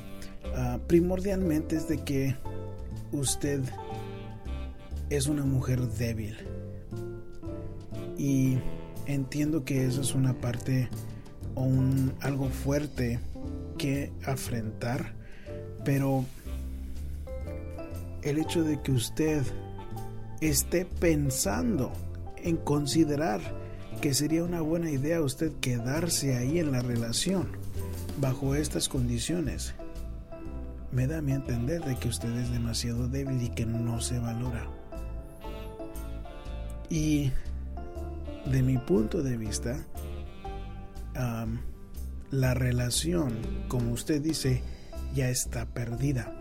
Ah, 0.54 0.78
primordialmente 0.86 1.76
es 1.76 1.88
de 1.88 1.98
que 1.98 2.36
usted 3.12 3.60
es 5.10 5.26
una 5.26 5.44
mujer 5.44 5.80
débil. 5.80 6.36
Y 8.16 8.58
entiendo 9.06 9.64
que 9.64 9.86
eso 9.86 10.00
es 10.00 10.14
una 10.14 10.34
parte 10.34 10.88
o 11.54 11.62
un, 11.62 12.12
algo 12.20 12.48
fuerte 12.48 13.18
que 13.78 14.12
afrontar. 14.24 15.14
Pero 15.84 16.24
el 18.22 18.38
hecho 18.38 18.62
de 18.62 18.80
que 18.80 18.92
usted 18.92 19.42
esté 20.40 20.84
pensando 20.84 21.92
en 22.36 22.56
considerar 22.56 23.40
que 24.02 24.14
sería 24.14 24.42
una 24.42 24.60
buena 24.60 24.90
idea 24.90 25.22
usted 25.22 25.52
quedarse 25.60 26.36
ahí 26.36 26.58
en 26.58 26.72
la 26.72 26.82
relación 26.82 27.46
bajo 28.20 28.56
estas 28.56 28.88
condiciones, 28.88 29.74
me 30.90 31.06
da 31.06 31.18
a 31.18 31.22
mi 31.22 31.30
entender 31.30 31.84
de 31.84 31.96
que 31.96 32.08
usted 32.08 32.36
es 32.36 32.50
demasiado 32.50 33.06
débil 33.06 33.40
y 33.40 33.50
que 33.50 33.64
no 33.64 34.00
se 34.00 34.18
valora. 34.18 34.68
Y 36.90 37.30
de 38.44 38.62
mi 38.64 38.76
punto 38.76 39.22
de 39.22 39.36
vista, 39.36 39.86
la 42.32 42.54
relación, 42.54 43.38
como 43.68 43.92
usted 43.92 44.20
dice, 44.20 44.64
ya 45.14 45.28
está 45.28 45.64
perdida. 45.64 46.34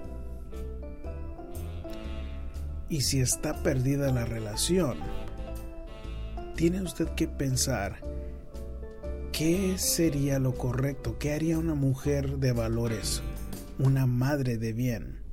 Y 2.90 3.02
si 3.02 3.22
está 3.22 3.62
perdida 3.62 4.12
la 4.12 4.26
relación, 4.26 4.98
tiene 6.62 6.84
usted 6.84 7.10
que 7.16 7.28
pensar 7.28 8.02
qué 9.32 9.80
sería 9.80 10.38
lo 10.38 10.54
correcto, 10.54 11.18
qué 11.18 11.34
haría 11.34 11.58
una 11.58 11.74
mujer 11.74 12.38
de 12.38 12.52
valores, 12.52 13.24
una 13.80 14.06
madre 14.06 14.60
de 14.60 14.72
bien. 14.72 15.24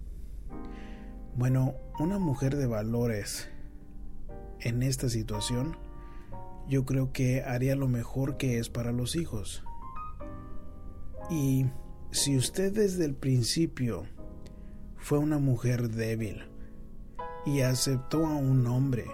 Bueno, 1.35 1.75
una 1.99 2.18
mujer 2.18 2.56
de 2.56 2.66
valores 2.66 3.50
en 4.61 4.82
esta 4.82 5.11
situación, 5.11 5.76
yo 6.66 6.87
creo 6.87 7.12
que 7.12 7.42
haría 7.42 7.76
lo 7.76 7.88
mejor 7.88 8.38
que 8.38 8.58
es 8.58 8.70
para 8.70 8.90
los 8.90 9.14
hijos. 9.14 9.62
Y 11.28 11.66
si 12.11 12.38
usted 12.38 12.73
desde 12.73 13.04
el 13.04 13.14
principio 13.14 14.06
fue 14.97 15.18
una 15.18 15.38
mujer 15.38 15.90
débil 15.90 16.44
y 17.44 17.61
aceptó 17.61 18.26
a 18.26 18.35
un 18.35 18.66
hombre 18.66 19.04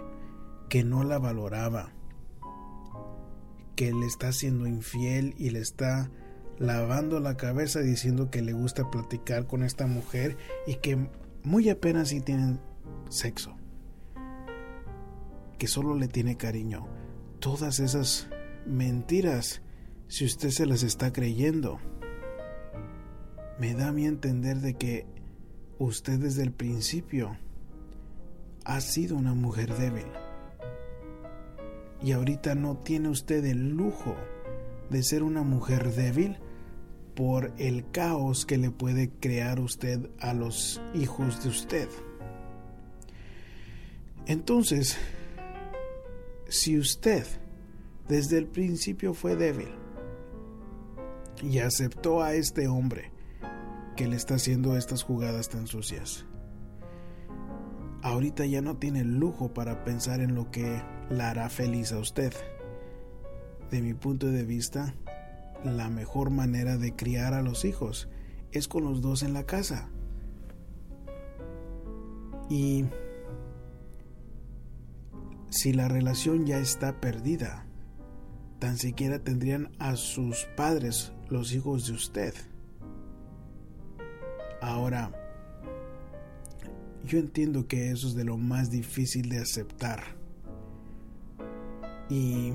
que 0.69 0.85
no 0.85 1.03
la 1.03 1.19
valoraba, 1.19 1.94
que 3.75 3.93
le 3.93 4.07
está 4.07 4.33
siendo 4.33 4.67
infiel 4.67 5.35
y 5.39 5.51
le 5.51 5.61
está 5.61 6.11
lavando 6.59 7.21
la 7.21 7.37
cabeza 7.37 7.81
diciendo 7.81 8.31
que 8.31 8.43
le 8.43 8.53
gusta 8.53 8.91
platicar 8.91 9.47
con 9.47 9.63
esta 9.63 9.87
mujer 9.87 10.37
y 10.67 10.77
que 10.77 11.09
muy 11.43 11.69
apenas 11.69 12.09
si 12.09 12.21
tienen 12.21 12.61
sexo, 13.09 13.57
que 15.59 15.67
solo 15.67 15.95
le 15.95 16.09
tiene 16.09 16.37
cariño. 16.37 16.87
Todas 17.41 17.81
esas 17.81 18.29
mentiras, 18.67 19.63
si 20.09 20.25
usted 20.25 20.51
se 20.51 20.67
las 20.67 20.83
está 20.83 21.13
creyendo, 21.13 21.79
me 23.59 23.75
da 23.75 23.89
a 23.89 23.93
mí 23.93 24.07
entender 24.07 24.59
de 24.59 24.75
que 24.75 25.07
usted 25.79 26.19
desde 26.19 26.43
el 26.43 26.53
principio 26.53 27.37
ha 28.65 28.81
sido 28.81 29.17
una 29.17 29.35
mujer 29.35 29.77
débil. 29.77 30.07
Y 32.05 32.13
ahorita 32.13 32.55
no 32.55 32.77
tiene 32.77 33.09
usted 33.09 33.45
el 33.47 33.71
lujo 33.71 34.15
de 34.91 35.03
ser 35.03 35.23
una 35.23 35.43
mujer 35.43 35.91
débil 35.91 36.37
por 37.17 37.55
el 37.57 37.91
caos 37.91 38.45
que 38.45 38.59
le 38.59 38.71
puede 38.71 39.09
crear 39.09 39.59
usted 39.59 40.11
a 40.21 40.35
los 40.35 40.83
hijos 40.93 41.43
de 41.43 41.49
usted. 41.49 41.89
Entonces, 44.27 44.99
si 46.49 46.79
usted 46.79 47.25
desde 48.07 48.37
el 48.37 48.49
principio 48.49 49.15
fue 49.15 49.35
débil 49.35 49.71
y 51.43 51.61
aceptó 51.61 52.23
a 52.23 52.35
este 52.35 52.69
hombre 52.69 53.13
que 53.97 54.07
le 54.09 54.17
está 54.17 54.35
haciendo 54.35 54.77
estas 54.77 55.03
jugadas 55.03 55.49
tan 55.49 55.67
sucias. 55.67 56.27
Ahorita 58.03 58.45
ya 58.45 58.61
no 58.61 58.77
tiene 58.77 59.01
el 59.01 59.19
lujo 59.19 59.55
para 59.55 59.85
pensar 59.85 60.21
en 60.21 60.35
lo 60.35 60.51
que 60.51 60.83
la 61.11 61.31
hará 61.31 61.49
feliz 61.49 61.93
a 61.93 61.99
usted. 61.99 62.33
De 63.71 63.83
mi 63.83 63.95
punto 63.95 64.27
de 64.29 64.45
vista, 64.45 64.95
la 65.65 65.89
mejor 65.89 66.31
manera 66.31 66.77
de 66.77 66.95
criar 66.95 67.35
a 67.35 67.43
los 67.43 67.65
hijos 67.65 68.09
es 68.53 68.69
con 68.69 68.85
los 68.85 69.01
dos 69.01 69.23
en 69.23 69.33
la 69.33 69.45
casa. 69.45 69.89
Y 72.49 72.85
si 75.51 75.73
la 75.73 75.89
relación 75.89 76.47
ya 76.47 76.59
está 76.59 77.01
perdida, 77.01 77.67
tan 78.59 78.77
siquiera 78.77 79.19
tendrían 79.19 79.73
a 79.79 79.97
sus 79.97 80.47
padres 80.57 81.13
los 81.29 81.53
hijos 81.53 81.87
de 81.87 81.95
usted. 81.95 82.35
Ahora, 84.61 85.13
yo 87.05 87.19
entiendo 87.19 87.67
que 87.67 87.91
eso 87.91 88.09
es 88.09 88.15
de 88.15 88.25
lo 88.25 88.37
más 88.37 88.71
difícil 88.71 89.29
de 89.29 89.39
aceptar. 89.39 90.24
Y 92.09 92.53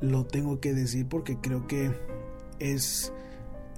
lo 0.00 0.24
tengo 0.26 0.60
que 0.60 0.72
decir 0.74 1.06
porque 1.08 1.38
creo 1.38 1.66
que 1.66 1.92
es 2.58 3.12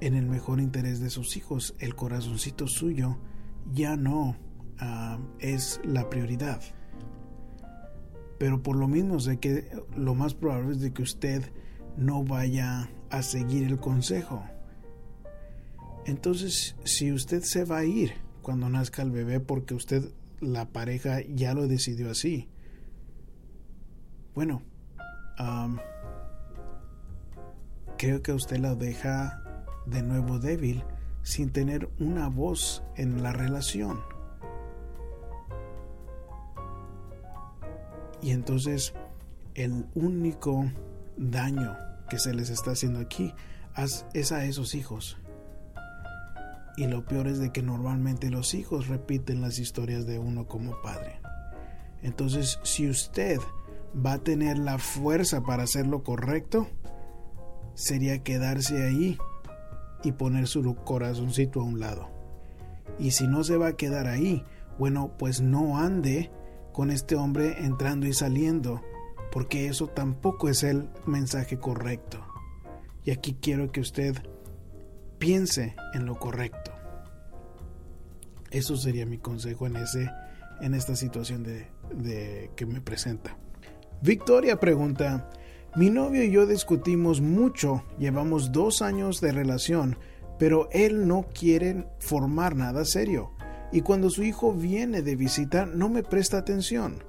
en 0.00 0.14
el 0.14 0.26
mejor 0.26 0.60
interés 0.60 1.00
de 1.00 1.10
sus 1.10 1.36
hijos. 1.36 1.74
El 1.78 1.94
corazoncito 1.94 2.66
suyo 2.66 3.18
ya 3.72 3.96
no 3.96 4.36
ah, 4.78 5.18
es 5.38 5.80
la 5.84 6.08
prioridad. 6.10 6.60
Pero 8.38 8.62
por 8.62 8.76
lo 8.76 8.88
mismo 8.88 9.20
sé 9.20 9.38
que 9.38 9.70
lo 9.96 10.14
más 10.14 10.34
probable 10.34 10.72
es 10.72 10.80
de 10.80 10.92
que 10.92 11.02
usted 11.02 11.52
no 11.96 12.24
vaya 12.24 12.90
a 13.10 13.22
seguir 13.22 13.64
el 13.64 13.78
consejo. 13.78 14.42
Entonces, 16.06 16.74
si 16.84 17.12
usted 17.12 17.42
se 17.42 17.64
va 17.64 17.78
a 17.78 17.84
ir 17.84 18.14
cuando 18.42 18.68
nazca 18.68 19.02
el 19.02 19.12
bebé 19.12 19.38
porque 19.38 19.74
usted, 19.74 20.12
la 20.40 20.68
pareja, 20.68 21.20
ya 21.20 21.54
lo 21.54 21.68
decidió 21.68 22.10
así, 22.10 22.48
bueno, 24.34 24.62
creo 27.98 28.22
que 28.22 28.32
usted 28.32 28.58
la 28.58 28.74
deja 28.74 29.42
de 29.86 30.02
nuevo 30.02 30.38
débil 30.38 30.84
sin 31.22 31.50
tener 31.50 31.88
una 31.98 32.28
voz 32.28 32.82
en 32.96 33.22
la 33.22 33.32
relación. 33.32 34.00
Y 38.20 38.30
entonces 38.30 38.94
el 39.54 39.86
único 39.94 40.64
daño 41.16 41.76
que 42.08 42.18
se 42.18 42.32
les 42.34 42.50
está 42.50 42.72
haciendo 42.72 43.00
aquí 43.00 43.34
es 44.14 44.32
a 44.32 44.44
esos 44.44 44.74
hijos. 44.74 45.18
Y 46.76 46.86
lo 46.86 47.04
peor 47.04 47.26
es 47.26 47.38
de 47.38 47.52
que 47.52 47.62
normalmente 47.62 48.30
los 48.30 48.54
hijos 48.54 48.88
repiten 48.88 49.42
las 49.42 49.58
historias 49.58 50.06
de 50.06 50.18
uno 50.18 50.46
como 50.46 50.80
padre. 50.80 51.20
Entonces, 52.02 52.58
si 52.62 52.88
usted 52.88 53.38
va 53.94 54.14
a 54.14 54.18
tener 54.18 54.58
la 54.58 54.78
fuerza 54.78 55.42
para 55.42 55.64
hacer 55.64 55.86
lo 55.86 56.02
correcto, 56.02 56.68
sería 57.74 58.22
quedarse 58.22 58.82
ahí 58.82 59.18
y 60.02 60.12
poner 60.12 60.46
su 60.46 60.74
corazoncito 60.76 61.60
a 61.60 61.64
un 61.64 61.80
lado. 61.80 62.10
Y 62.98 63.12
si 63.12 63.26
no 63.26 63.44
se 63.44 63.56
va 63.56 63.68
a 63.68 63.76
quedar 63.76 64.06
ahí, 64.06 64.44
bueno, 64.78 65.12
pues 65.18 65.40
no 65.40 65.78
ande 65.78 66.30
con 66.72 66.90
este 66.90 67.16
hombre 67.16 67.64
entrando 67.64 68.06
y 68.06 68.12
saliendo, 68.12 68.82
porque 69.30 69.66
eso 69.66 69.88
tampoco 69.88 70.48
es 70.48 70.62
el 70.62 70.88
mensaje 71.06 71.58
correcto. 71.58 72.24
Y 73.04 73.10
aquí 73.10 73.36
quiero 73.40 73.72
que 73.72 73.80
usted 73.80 74.16
piense 75.18 75.74
en 75.94 76.06
lo 76.06 76.18
correcto. 76.18 76.72
Eso 78.50 78.76
sería 78.76 79.06
mi 79.06 79.18
consejo 79.18 79.66
en, 79.66 79.76
ese, 79.76 80.10
en 80.60 80.74
esta 80.74 80.94
situación 80.94 81.42
de, 81.42 81.68
de 81.94 82.50
que 82.54 82.66
me 82.66 82.80
presenta. 82.80 83.36
Victoria 84.02 84.58
pregunta, 84.58 85.30
mi 85.76 85.88
novio 85.88 86.24
y 86.24 86.32
yo 86.32 86.44
discutimos 86.44 87.20
mucho, 87.20 87.84
llevamos 88.00 88.50
dos 88.50 88.82
años 88.82 89.20
de 89.20 89.30
relación, 89.30 89.96
pero 90.40 90.68
él 90.72 91.06
no 91.06 91.26
quiere 91.32 91.86
formar 92.00 92.56
nada 92.56 92.84
serio. 92.84 93.30
Y 93.70 93.82
cuando 93.82 94.10
su 94.10 94.24
hijo 94.24 94.52
viene 94.52 95.02
de 95.02 95.14
visita 95.14 95.66
no 95.66 95.88
me 95.88 96.02
presta 96.02 96.38
atención. 96.38 97.04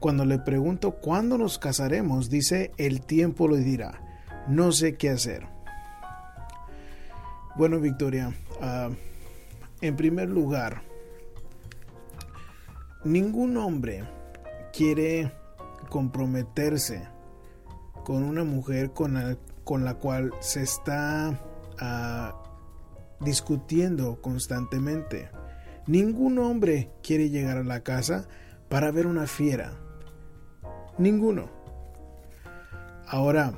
Cuando 0.00 0.24
le 0.24 0.38
pregunto 0.38 0.92
cuándo 0.92 1.36
nos 1.36 1.58
casaremos, 1.58 2.30
dice 2.30 2.72
el 2.78 3.02
tiempo 3.02 3.46
lo 3.46 3.56
dirá. 3.56 4.00
No 4.48 4.72
sé 4.72 4.96
qué 4.96 5.10
hacer. 5.10 5.46
Bueno, 7.56 7.78
Victoria, 7.78 8.32
ah, 8.62 8.88
en 9.82 9.96
primer 9.96 10.30
lugar, 10.30 10.80
ningún 13.04 13.58
hombre 13.58 14.04
quiere 14.72 15.30
comprometerse 15.88 17.08
con 18.04 18.22
una 18.22 18.44
mujer 18.44 18.92
con 18.92 19.14
la, 19.14 19.36
con 19.64 19.84
la 19.84 19.94
cual 19.94 20.32
se 20.40 20.62
está 20.62 21.38
ah, 21.78 22.42
discutiendo 23.20 24.20
constantemente. 24.22 25.30
Ningún 25.86 26.38
hombre 26.38 26.90
quiere 27.02 27.30
llegar 27.30 27.58
a 27.58 27.64
la 27.64 27.80
casa 27.80 28.28
para 28.68 28.90
ver 28.90 29.06
una 29.06 29.26
fiera. 29.26 29.72
Ninguno. 30.98 31.50
Ahora, 33.06 33.52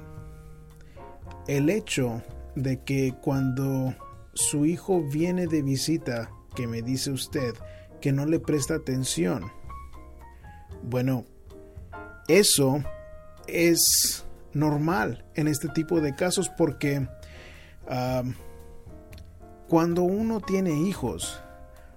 el 1.48 1.70
hecho 1.70 2.22
de 2.54 2.82
que 2.84 3.14
cuando 3.20 3.94
su 4.34 4.66
hijo 4.66 5.02
viene 5.02 5.46
de 5.46 5.62
visita, 5.62 6.30
que 6.54 6.66
me 6.66 6.82
dice 6.82 7.10
usted 7.10 7.54
que 8.00 8.12
no 8.12 8.26
le 8.26 8.40
presta 8.40 8.74
atención. 8.74 9.50
Bueno, 10.82 11.24
eso 12.28 12.82
es 13.46 14.24
normal 14.52 15.24
en 15.34 15.48
este 15.48 15.68
tipo 15.68 16.00
de 16.00 16.14
casos 16.14 16.48
porque 16.48 17.08
ah, 17.88 18.22
cuando 19.68 20.02
uno 20.02 20.40
tiene 20.40 20.72
hijos, 20.72 21.40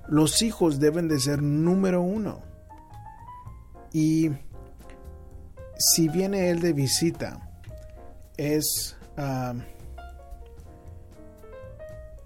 los 0.07 0.41
hijos 0.41 0.79
deben 0.79 1.07
de 1.07 1.19
ser 1.19 1.41
número 1.41 2.01
uno. 2.01 2.41
Y 3.91 4.29
si 5.77 6.07
viene 6.07 6.49
él 6.49 6.59
de 6.59 6.73
visita, 6.73 7.49
es, 8.37 8.95
ah, 9.17 9.55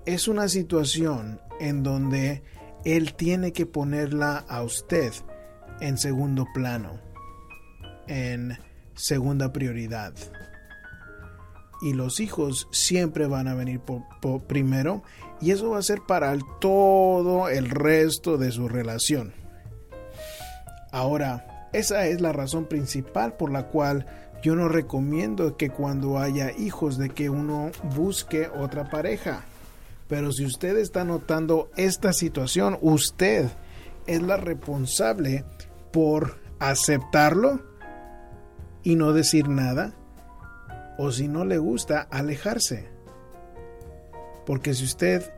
es 0.05 0.27
una 0.27 0.49
situación 0.49 1.39
en 1.59 1.83
donde 1.83 2.43
él 2.83 3.13
tiene 3.13 3.53
que 3.53 3.65
ponerla 3.65 4.37
a 4.47 4.63
usted 4.63 5.13
en 5.79 5.97
segundo 5.97 6.45
plano, 6.53 6.99
en 8.07 8.57
segunda 8.95 9.53
prioridad. 9.53 10.13
Y 11.81 11.93
los 11.93 12.19
hijos 12.19 12.67
siempre 12.71 13.27
van 13.27 13.47
a 13.47 13.53
venir 13.53 13.79
por, 13.79 14.41
primero 14.43 15.03
y 15.39 15.51
eso 15.51 15.69
va 15.69 15.77
a 15.77 15.83
ser 15.83 15.99
para 16.07 16.35
todo 16.59 17.49
el 17.49 17.69
resto 17.69 18.37
de 18.37 18.51
su 18.51 18.67
relación. 18.67 19.33
Ahora, 20.91 21.69
esa 21.73 22.07
es 22.07 22.21
la 22.21 22.31
razón 22.31 22.65
principal 22.65 23.35
por 23.37 23.51
la 23.51 23.67
cual 23.67 24.07
yo 24.41 24.55
no 24.55 24.69
recomiendo 24.69 25.57
que 25.57 25.69
cuando 25.69 26.17
haya 26.17 26.51
hijos 26.51 26.97
de 26.97 27.09
que 27.09 27.29
uno 27.29 27.71
busque 27.95 28.47
otra 28.47 28.89
pareja. 28.89 29.43
Pero 30.07 30.31
si 30.31 30.45
usted 30.45 30.77
está 30.77 31.03
notando 31.03 31.69
esta 31.75 32.13
situación, 32.13 32.77
usted 32.81 33.49
es 34.07 34.21
la 34.21 34.37
responsable 34.37 35.43
por 35.91 36.39
aceptarlo 36.59 37.61
y 38.87 38.95
no 38.95 39.11
decir 39.11 39.49
nada. 39.49 39.93
O 40.97 41.11
si 41.11 41.27
no 41.27 41.43
le 41.43 41.57
gusta, 41.57 42.07
alejarse. 42.09 42.87
Porque 44.45 44.73
si 44.73 44.85
usted 44.85 45.29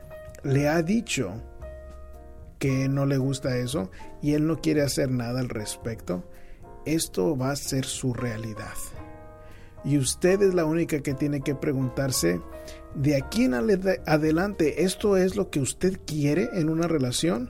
le 0.44 0.68
ha 0.68 0.84
dicho 0.84 1.34
que 2.60 2.88
no 2.88 3.08
le 3.08 3.18
gusta 3.18 3.58
eso 3.58 3.90
y 4.22 4.34
él 4.34 4.46
no 4.46 4.62
quiere 4.62 4.84
hacer 4.84 5.10
nada 5.10 5.40
al 5.40 5.50
respecto, 5.50 6.30
esto 6.86 7.36
va 7.36 7.50
a 7.50 7.56
ser 7.56 7.86
su 7.86 8.14
realidad. 8.14 8.76
Y 9.84 9.98
usted 9.98 10.44
es 10.44 10.54
la 10.54 10.66
única 10.66 11.00
que 11.00 11.16
tiene 11.16 11.42
que 11.42 11.56
preguntarse, 11.56 12.40
de 12.94 13.16
aquí 13.16 13.46
en 13.46 13.56
adelante, 13.56 14.84
¿esto 14.84 15.18
es 15.18 15.36
lo 15.36 15.50
que 15.50 15.60
usted 15.60 16.00
quiere 16.06 16.50
en 16.54 16.70
una 16.70 16.88
relación? 16.88 17.50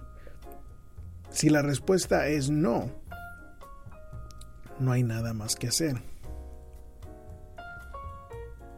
Si 1.29 1.49
la 1.49 1.61
respuesta 1.61 2.27
es 2.29 2.49
no, 2.49 2.89
no 4.79 4.91
hay 4.91 5.03
nada 5.03 5.33
más 5.33 5.55
que 5.55 5.67
hacer. 5.67 6.01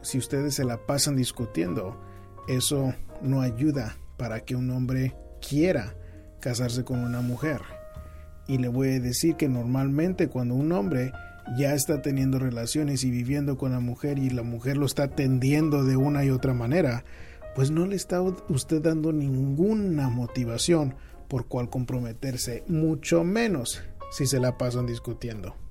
Si 0.02 0.18
ustedes 0.18 0.54
se 0.54 0.64
la 0.64 0.84
pasan 0.86 1.16
discutiendo, 1.16 2.00
eso 2.48 2.92
no 3.22 3.40
ayuda 3.40 3.96
para 4.16 4.40
que 4.40 4.56
un 4.56 4.70
hombre 4.70 5.14
quiera 5.46 5.94
casarse 6.40 6.84
con 6.84 6.98
una 6.98 7.20
mujer. 7.20 7.60
Y 8.48 8.58
le 8.58 8.68
voy 8.68 8.88
a 8.90 9.00
decir 9.00 9.36
que 9.36 9.48
normalmente 9.48 10.28
cuando 10.28 10.54
un 10.54 10.72
hombre 10.72 11.12
ya 11.56 11.74
está 11.74 12.02
teniendo 12.02 12.38
relaciones 12.38 13.04
y 13.04 13.10
viviendo 13.10 13.56
con 13.56 13.72
la 13.72 13.80
mujer 13.80 14.18
y 14.18 14.30
la 14.30 14.42
mujer 14.42 14.76
lo 14.76 14.86
está 14.86 15.04
atendiendo 15.04 15.84
de 15.84 15.96
una 15.96 16.24
y 16.24 16.30
otra 16.30 16.52
manera, 16.52 17.04
pues 17.54 17.70
no 17.70 17.86
le 17.86 17.96
está 17.96 18.20
usted 18.22 18.82
dando 18.82 19.12
ninguna 19.12 20.08
motivación 20.08 20.94
por 21.28 21.46
cual 21.46 21.70
comprometerse, 21.70 22.64
mucho 22.66 23.24
menos 23.24 23.82
si 24.10 24.26
se 24.26 24.40
la 24.40 24.58
pasan 24.58 24.86
discutiendo. 24.86 25.61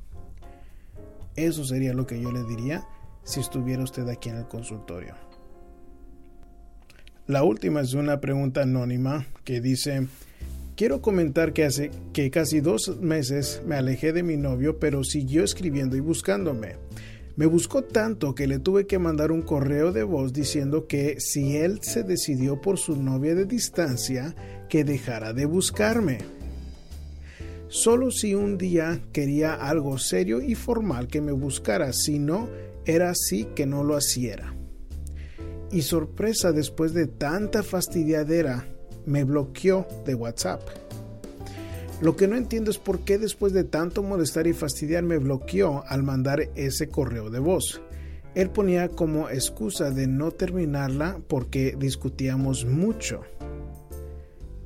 Eso 1.35 1.63
sería 1.63 1.93
lo 1.93 2.05
que 2.05 2.21
yo 2.21 2.31
le 2.31 2.43
diría 2.43 2.87
si 3.23 3.39
estuviera 3.39 3.83
usted 3.83 4.07
aquí 4.07 4.29
en 4.29 4.37
el 4.37 4.47
consultorio. 4.47 5.15
La 7.27 7.43
última 7.43 7.81
es 7.81 7.93
una 7.93 8.19
pregunta 8.19 8.63
anónima 8.63 9.25
que 9.43 9.61
dice, 9.61 10.07
quiero 10.75 11.01
comentar 11.01 11.53
que 11.53 11.65
hace 11.65 11.91
que 12.13 12.31
casi 12.31 12.59
dos 12.59 12.97
meses 12.99 13.61
me 13.65 13.75
alejé 13.75 14.11
de 14.11 14.23
mi 14.23 14.37
novio, 14.37 14.79
pero 14.79 15.03
siguió 15.03 15.43
escribiendo 15.43 15.95
y 15.95 16.01
buscándome. 16.01 16.75
Me 17.37 17.45
buscó 17.45 17.83
tanto 17.83 18.35
que 18.35 18.47
le 18.47 18.59
tuve 18.59 18.85
que 18.85 18.99
mandar 18.99 19.31
un 19.31 19.43
correo 19.43 19.93
de 19.93 20.03
voz 20.03 20.33
diciendo 20.33 20.87
que 20.87 21.19
si 21.19 21.55
él 21.55 21.79
se 21.81 22.03
decidió 22.03 22.59
por 22.59 22.77
su 22.77 23.01
novia 23.01 23.33
de 23.35 23.45
distancia, 23.45 24.35
que 24.67 24.83
dejara 24.83 25.31
de 25.31 25.45
buscarme 25.45 26.40
solo 27.71 28.11
si 28.11 28.35
un 28.35 28.57
día 28.57 29.01
quería 29.13 29.53
algo 29.53 29.97
serio 29.97 30.41
y 30.41 30.55
formal 30.55 31.07
que 31.07 31.21
me 31.21 31.31
buscara, 31.31 31.93
si 31.93 32.19
no, 32.19 32.49
era 32.85 33.11
así 33.11 33.45
que 33.55 33.65
no 33.65 33.83
lo 33.85 33.97
hiciera. 33.97 34.53
Y 35.71 35.83
sorpresa, 35.83 36.51
después 36.51 36.93
de 36.93 37.07
tanta 37.07 37.63
fastidiadera, 37.63 38.67
me 39.05 39.23
bloqueó 39.23 39.87
de 40.05 40.15
WhatsApp. 40.15 40.61
Lo 42.01 42.17
que 42.17 42.27
no 42.27 42.35
entiendo 42.35 42.71
es 42.71 42.77
por 42.77 43.05
qué 43.05 43.17
después 43.17 43.53
de 43.53 43.63
tanto 43.63 44.03
molestar 44.03 44.47
y 44.47 44.53
fastidiar 44.53 45.03
me 45.03 45.17
bloqueó 45.17 45.85
al 45.87 46.03
mandar 46.03 46.49
ese 46.55 46.89
correo 46.89 47.29
de 47.29 47.39
voz. 47.39 47.81
Él 48.35 48.49
ponía 48.49 48.89
como 48.89 49.29
excusa 49.29 49.91
de 49.91 50.07
no 50.07 50.31
terminarla 50.31 51.21
porque 51.29 51.75
discutíamos 51.77 52.65
mucho 52.65 53.21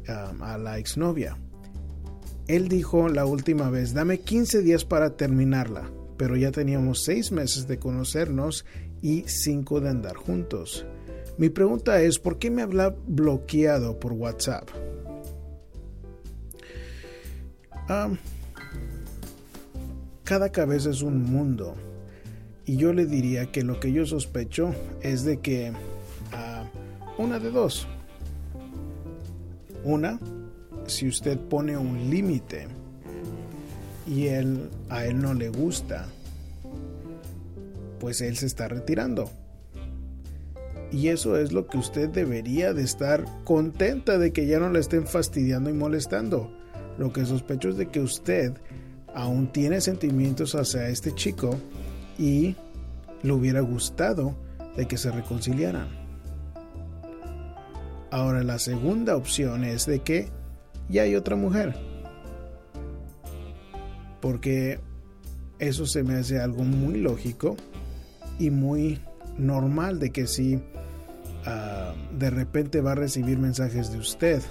um, 0.07 0.41
a 0.41 0.57
la 0.57 0.79
exnovia. 0.79 1.37
Él 2.47 2.67
dijo 2.67 3.09
la 3.09 3.25
última 3.25 3.69
vez, 3.69 3.93
dame 3.93 4.19
15 4.19 4.61
días 4.61 4.85
para 4.85 5.17
terminarla, 5.17 5.89
pero 6.17 6.35
ya 6.35 6.51
teníamos 6.51 7.03
6 7.03 7.31
meses 7.31 7.67
de 7.67 7.79
conocernos 7.79 8.65
y 9.01 9.23
5 9.27 9.81
de 9.81 9.89
andar 9.89 10.15
juntos. 10.15 10.85
Mi 11.37 11.49
pregunta 11.49 12.01
es, 12.01 12.19
¿por 12.19 12.37
qué 12.37 12.49
me 12.51 12.61
habla 12.61 12.95
bloqueado 13.07 13.99
por 13.99 14.13
WhatsApp? 14.13 14.69
cada 20.23 20.51
cabeza 20.51 20.89
es 20.89 21.01
un 21.01 21.23
mundo. 21.23 21.75
Y 22.65 22.77
yo 22.77 22.93
le 22.93 23.05
diría 23.05 23.51
que 23.51 23.63
lo 23.63 23.79
que 23.79 23.91
yo 23.91 24.05
sospecho 24.07 24.73
es 25.01 25.23
de 25.23 25.39
que 25.39 25.71
ah, 26.31 26.65
una 27.17 27.39
de 27.39 27.51
dos. 27.51 27.87
Una, 29.83 30.19
si 30.87 31.07
usted 31.07 31.37
pone 31.37 31.77
un 31.77 32.09
límite 32.09 32.67
y 34.07 34.27
él, 34.27 34.69
a 34.89 35.05
él 35.05 35.21
no 35.21 35.33
le 35.33 35.49
gusta, 35.49 36.07
pues 37.99 38.21
él 38.21 38.37
se 38.37 38.45
está 38.45 38.67
retirando. 38.67 39.29
Y 40.91 41.09
eso 41.09 41.37
es 41.37 41.51
lo 41.51 41.67
que 41.67 41.77
usted 41.77 42.09
debería 42.09 42.73
de 42.73 42.83
estar 42.83 43.25
contenta 43.43 44.17
de 44.17 44.31
que 44.31 44.45
ya 44.45 44.59
no 44.59 44.69
le 44.69 44.79
estén 44.79 45.07
fastidiando 45.07 45.69
y 45.69 45.73
molestando. 45.73 46.51
Lo 46.97 47.11
que 47.11 47.25
sospecho 47.25 47.69
es 47.69 47.77
de 47.77 47.87
que 47.87 47.99
usted 47.99 48.53
aún 49.13 49.51
tiene 49.51 49.81
sentimientos 49.81 50.55
hacia 50.55 50.87
este 50.87 51.13
chico 51.13 51.57
y 52.17 52.55
le 53.23 53.31
hubiera 53.31 53.61
gustado 53.61 54.35
de 54.77 54.87
que 54.87 54.97
se 54.97 55.11
reconciliaran. 55.11 55.87
Ahora 58.11 58.43
la 58.43 58.59
segunda 58.59 59.17
opción 59.17 59.63
es 59.63 59.85
de 59.85 59.99
que 59.99 60.29
y 60.89 60.99
hay 60.99 61.15
otra 61.15 61.35
mujer. 61.35 61.75
Porque 64.21 64.79
eso 65.59 65.85
se 65.85 66.03
me 66.03 66.15
hace 66.15 66.39
algo 66.39 66.63
muy 66.63 66.99
lógico 66.99 67.55
y 68.39 68.49
muy 68.49 68.99
normal 69.37 69.99
de 69.99 70.11
que 70.11 70.27
si 70.27 70.59
ah, 71.45 71.93
de 72.17 72.29
repente 72.29 72.81
va 72.81 72.93
a 72.93 72.95
recibir 72.95 73.37
mensajes 73.37 73.91
de 73.91 73.99
usted 73.99 74.41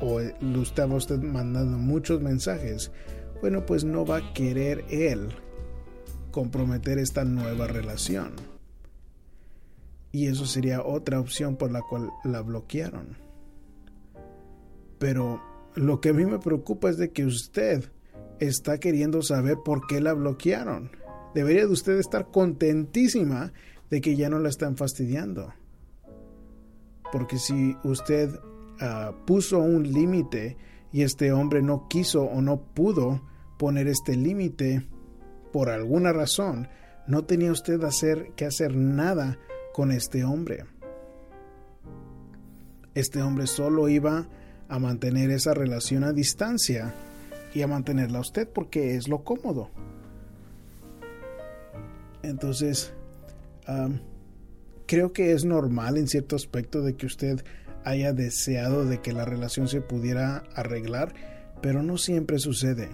o 0.00 0.20
lo 0.40 0.62
estaba 0.62 0.94
usted 0.94 1.18
mandando 1.18 1.76
muchos 1.78 2.20
mensajes, 2.20 2.92
bueno, 3.40 3.66
pues 3.66 3.84
no 3.84 4.04
va 4.04 4.18
a 4.18 4.32
querer 4.32 4.84
él 4.90 5.28
comprometer 6.30 6.98
esta 6.98 7.24
nueva 7.24 7.66
relación. 7.66 8.32
Y 10.12 10.26
eso 10.26 10.46
sería 10.46 10.82
otra 10.82 11.20
opción 11.20 11.56
por 11.56 11.70
la 11.70 11.82
cual 11.82 12.10
la 12.24 12.40
bloquearon. 12.40 13.16
Pero 14.98 15.40
lo 15.74 16.00
que 16.00 16.10
a 16.10 16.12
mí 16.12 16.26
me 16.26 16.38
preocupa 16.38 16.90
es 16.90 16.96
de 16.96 17.10
que 17.10 17.24
usted 17.24 17.90
está 18.40 18.78
queriendo 18.78 19.22
saber 19.22 19.58
por 19.64 19.86
qué 19.86 20.00
la 20.00 20.12
bloquearon. 20.12 20.90
Debería 21.34 21.66
de 21.66 21.72
usted 21.72 21.98
estar 21.98 22.30
contentísima 22.30 23.52
de 23.90 24.00
que 24.00 24.16
ya 24.16 24.28
no 24.28 24.38
la 24.38 24.48
están 24.48 24.76
fastidiando. 24.76 25.52
Porque 27.12 27.38
si 27.38 27.76
usted 27.84 28.30
ah, 28.80 29.12
puso 29.26 29.58
un 29.58 29.92
límite 29.92 30.56
y 30.92 31.02
este 31.02 31.32
hombre 31.32 31.62
no 31.62 31.88
quiso 31.88 32.24
o 32.24 32.40
no 32.40 32.60
pudo 32.60 33.22
poner 33.58 33.88
este 33.88 34.16
límite 34.16 34.86
por 35.52 35.70
alguna 35.70 36.12
razón, 36.12 36.68
no 37.06 37.24
tenía 37.24 37.52
usted 37.52 37.82
hacer, 37.84 38.32
que 38.36 38.44
hacer 38.44 38.76
nada 38.76 39.38
con 39.72 39.92
este 39.92 40.24
hombre. 40.24 40.64
este 42.94 43.22
hombre 43.22 43.46
solo 43.46 43.88
iba 43.88 44.28
a 44.68 44.78
mantener 44.78 45.30
esa 45.30 45.54
relación 45.54 46.04
a 46.04 46.12
distancia 46.12 46.94
y 47.54 47.62
a 47.62 47.66
mantenerla 47.66 48.18
a 48.18 48.22
usted 48.22 48.48
porque 48.48 48.94
es 48.94 49.08
lo 49.08 49.24
cómodo. 49.24 49.70
Entonces, 52.22 52.92
creo 54.86 55.12
que 55.12 55.32
es 55.32 55.44
normal 55.44 55.96
en 55.96 56.08
cierto 56.08 56.36
aspecto 56.36 56.82
de 56.82 56.96
que 56.96 57.06
usted 57.06 57.44
haya 57.84 58.12
deseado 58.12 58.84
de 58.84 59.00
que 59.00 59.12
la 59.12 59.24
relación 59.24 59.68
se 59.68 59.80
pudiera 59.80 60.44
arreglar, 60.54 61.14
pero 61.62 61.82
no 61.82 61.96
siempre 61.96 62.38
sucede. 62.38 62.90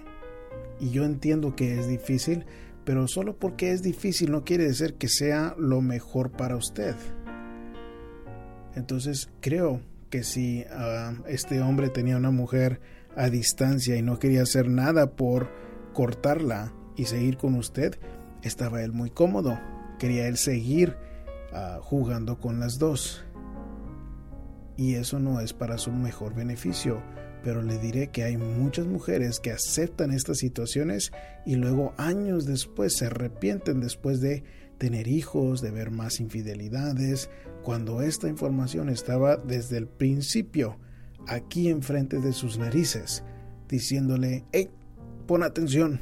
Y 0.81 0.91
yo 0.91 1.05
entiendo 1.05 1.57
que 1.57 1.79
es 1.79 1.89
difícil, 1.89 2.45
pero 2.85 3.09
solo 3.09 3.37
porque 3.37 3.73
es 3.73 3.83
difícil 3.83 4.31
no 4.31 4.45
quiere 4.45 4.65
decir 4.65 4.95
que 4.95 5.09
sea 5.09 5.55
lo 5.59 5.81
mejor 5.81 6.31
para 6.31 6.57
usted. 6.57 6.95
Entonces 8.75 9.31
creo 9.41 9.81
que 10.15 10.23
si 10.23 10.65
ah, 10.71 11.13
este 11.27 11.61
hombre 11.61 11.89
tenía 11.89 12.17
una 12.17 12.31
mujer 12.31 12.81
a 13.17 13.31
distancia 13.31 13.97
y 13.97 14.03
no 14.03 14.21
quería 14.21 14.43
hacer 14.43 14.69
nada 14.69 15.17
por 15.17 15.51
cortarla 15.93 16.73
y 16.95 17.07
seguir 17.07 17.37
con 17.37 17.57
usted, 17.57 17.99
estaba 18.45 18.85
él 18.85 18.93
muy 18.93 19.11
cómodo. 19.11 19.59
Quería 19.99 20.29
él 20.29 20.37
seguir 20.37 20.97
ah, 21.53 21.81
jugando 21.83 22.39
con 22.39 22.61
las 22.61 22.79
dos. 22.79 23.25
Y 24.77 24.95
eso 24.95 25.19
no 25.19 25.41
es 25.41 25.53
para 25.53 25.79
su 25.79 25.91
mejor 25.91 26.33
beneficio 26.33 27.03
pero 27.43 27.61
le 27.61 27.77
diré 27.77 28.09
que 28.09 28.23
hay 28.23 28.39
muchas 28.39 28.87
mujeres 28.87 29.39
que 29.39 29.51
aceptan 29.51 30.13
estas 30.13 30.39
situaciones 30.39 31.13
y 31.45 31.57
luego 31.57 31.93
años 31.99 32.47
después 32.47 32.97
se 32.97 33.05
arrepienten 33.05 33.81
después 33.81 34.23
de 34.23 34.45
tener 34.79 35.09
hijos, 35.09 35.61
de 35.61 35.71
ver 35.71 35.91
más 35.91 36.21
infidelidades, 36.21 37.29
cuando 37.65 38.03
esta 38.03 38.29
información 38.29 38.91
estaba 38.91 39.37
desde 39.37 39.79
el 39.79 39.89
principio 39.89 40.79
aquí 41.27 41.71
enfrente 41.71 42.21
de 42.21 42.33
sus 42.33 42.59
narices, 42.59 43.25
diciéndole, 43.69 44.45
hey, 44.53 44.71
pon 45.27 45.43
atención. 45.43 46.01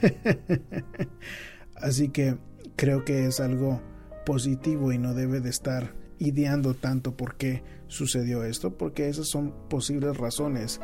Así 1.76 2.08
que 2.08 2.38
creo 2.74 3.04
que 3.04 3.26
es 3.26 3.38
algo 3.38 3.82
positivo 4.24 4.92
y 4.92 4.98
no 4.98 5.12
debe 5.12 5.40
de 5.40 5.50
estar 5.50 5.94
ideando 6.18 6.72
tanto 6.72 7.16
por 7.16 7.36
qué 7.36 7.62
sucedió 7.86 8.42
esto, 8.42 8.78
porque 8.78 9.10
esas 9.10 9.28
son 9.28 9.52
posibles 9.68 10.16
razones 10.16 10.80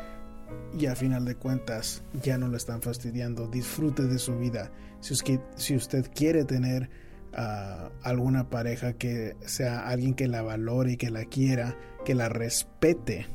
y 0.77 0.85
a 0.85 0.95
final 0.95 1.25
de 1.25 1.35
cuentas 1.35 2.03
ya 2.21 2.37
no 2.37 2.47
lo 2.47 2.57
están 2.57 2.83
fastidiando. 2.83 3.47
Disfrute 3.47 4.03
de 4.03 4.19
su 4.19 4.37
vida. 4.37 4.71
Si, 4.99 5.15
si 5.55 5.75
usted 5.75 6.09
quiere 6.13 6.45
tener 6.45 6.91
uh, 7.37 7.89
alguna 8.01 8.49
pareja 8.49 8.93
que 8.93 9.35
sea 9.45 9.87
alguien 9.87 10.13
que 10.13 10.27
la 10.27 10.41
valore 10.41 10.93
y 10.93 10.97
que 10.97 11.09
la 11.09 11.25
quiera, 11.25 11.77
que 12.05 12.15
la 12.15 12.29
respete, 12.29 13.27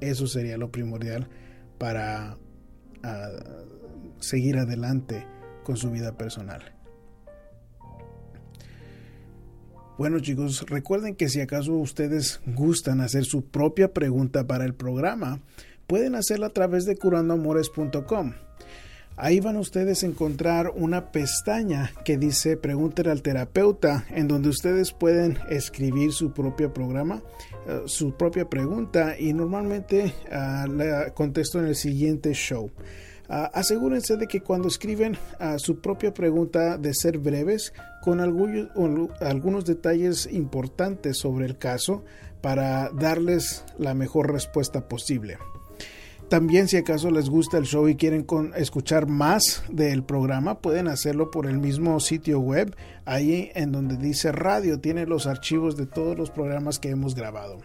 eso 0.00 0.26
sería 0.26 0.56
lo 0.56 0.70
primordial 0.70 1.28
para 1.78 2.36
uh, 3.04 4.20
seguir 4.20 4.58
adelante 4.58 5.26
con 5.64 5.76
su 5.76 5.90
vida 5.90 6.16
personal. 6.16 6.74
Bueno 9.98 10.20
chicos, 10.20 10.64
recuerden 10.68 11.16
que 11.16 11.28
si 11.28 11.40
acaso 11.40 11.72
ustedes 11.74 12.40
gustan 12.46 13.00
hacer 13.00 13.24
su 13.24 13.46
propia 13.46 13.92
pregunta 13.92 14.46
para 14.46 14.64
el 14.64 14.74
programa, 14.74 15.40
pueden 15.88 16.14
hacerla 16.14 16.46
a 16.46 16.50
través 16.50 16.84
de 16.84 16.96
curandoamores.com. 16.96 18.34
Ahí 19.20 19.40
van 19.40 19.56
ustedes 19.56 20.04
a 20.04 20.06
encontrar 20.06 20.70
una 20.76 21.10
pestaña 21.10 21.90
que 22.04 22.16
dice 22.16 22.56
Pregúntale 22.56 23.10
al 23.10 23.20
terapeuta, 23.20 24.06
en 24.10 24.28
donde 24.28 24.48
ustedes 24.48 24.92
pueden 24.92 25.38
escribir 25.50 26.12
su 26.12 26.32
propio 26.32 26.72
programa, 26.72 27.20
eh, 27.66 27.82
su 27.86 28.12
propia 28.12 28.48
pregunta 28.48 29.18
y 29.18 29.32
normalmente 29.32 30.14
uh, 30.26 30.70
la 30.70 31.12
contesto 31.14 31.58
en 31.58 31.66
el 31.66 31.74
siguiente 31.74 32.32
show. 32.32 32.70
Ah, 33.28 33.50
asegúrense 33.52 34.16
de 34.16 34.28
que 34.28 34.40
cuando 34.40 34.68
escriben 34.68 35.18
ah, 35.40 35.58
su 35.58 35.80
propia 35.80 36.14
pregunta 36.14 36.78
de 36.78 36.94
ser 36.94 37.18
breves 37.18 37.74
con 38.00 38.20
algunos 38.20 39.64
detalles 39.66 40.28
importantes 40.32 41.18
sobre 41.18 41.44
el 41.44 41.58
caso 41.58 42.04
para 42.40 42.88
darles 42.90 43.64
la 43.78 43.94
mejor 43.94 44.32
respuesta 44.32 44.88
posible. 44.88 45.38
También 46.28 46.68
si 46.68 46.76
acaso 46.76 47.10
les 47.10 47.30
gusta 47.30 47.56
el 47.56 47.64
show 47.64 47.88
y 47.88 47.96
quieren 47.96 48.26
escuchar 48.54 49.06
más 49.06 49.64
del 49.70 50.02
programa, 50.02 50.60
pueden 50.60 50.86
hacerlo 50.86 51.30
por 51.30 51.46
el 51.46 51.58
mismo 51.58 51.98
sitio 52.00 52.38
web, 52.38 52.76
ahí 53.06 53.50
en 53.54 53.72
donde 53.72 53.96
dice 53.96 54.30
radio, 54.30 54.78
tiene 54.78 55.06
los 55.06 55.26
archivos 55.26 55.78
de 55.78 55.86
todos 55.86 56.18
los 56.18 56.30
programas 56.30 56.78
que 56.78 56.90
hemos 56.90 57.14
grabado. 57.14 57.60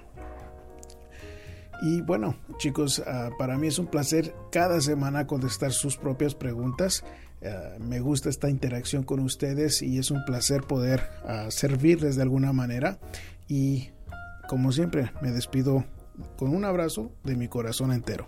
Y 1.81 1.99
bueno, 1.99 2.37
chicos, 2.57 3.03
ah, 3.05 3.31
para 3.37 3.57
mí 3.57 3.67
es 3.67 3.79
un 3.79 3.87
placer 3.87 4.33
cada 4.49 4.79
semana 4.79 5.27
contestar 5.27 5.73
sus 5.73 5.97
propias 5.97 6.33
preguntas. 6.33 7.03
Ah, 7.45 7.75
me 7.79 7.99
gusta 7.99 8.29
esta 8.29 8.49
interacción 8.49 9.03
con 9.03 9.19
ustedes 9.19 9.81
y 9.81 9.97
es 9.97 10.09
un 10.09 10.23
placer 10.23 10.61
poder 10.61 11.03
ah, 11.25 11.47
servirles 11.49 12.15
de 12.15 12.21
alguna 12.21 12.53
manera. 12.53 12.97
Y 13.49 13.89
como 14.47 14.71
siempre, 14.71 15.11
me 15.21 15.31
despido 15.31 15.83
con 16.37 16.55
un 16.55 16.63
abrazo 16.63 17.11
de 17.25 17.35
mi 17.35 17.49
corazón 17.49 17.91
entero. 17.91 18.27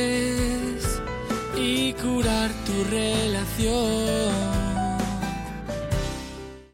relación 2.83 4.10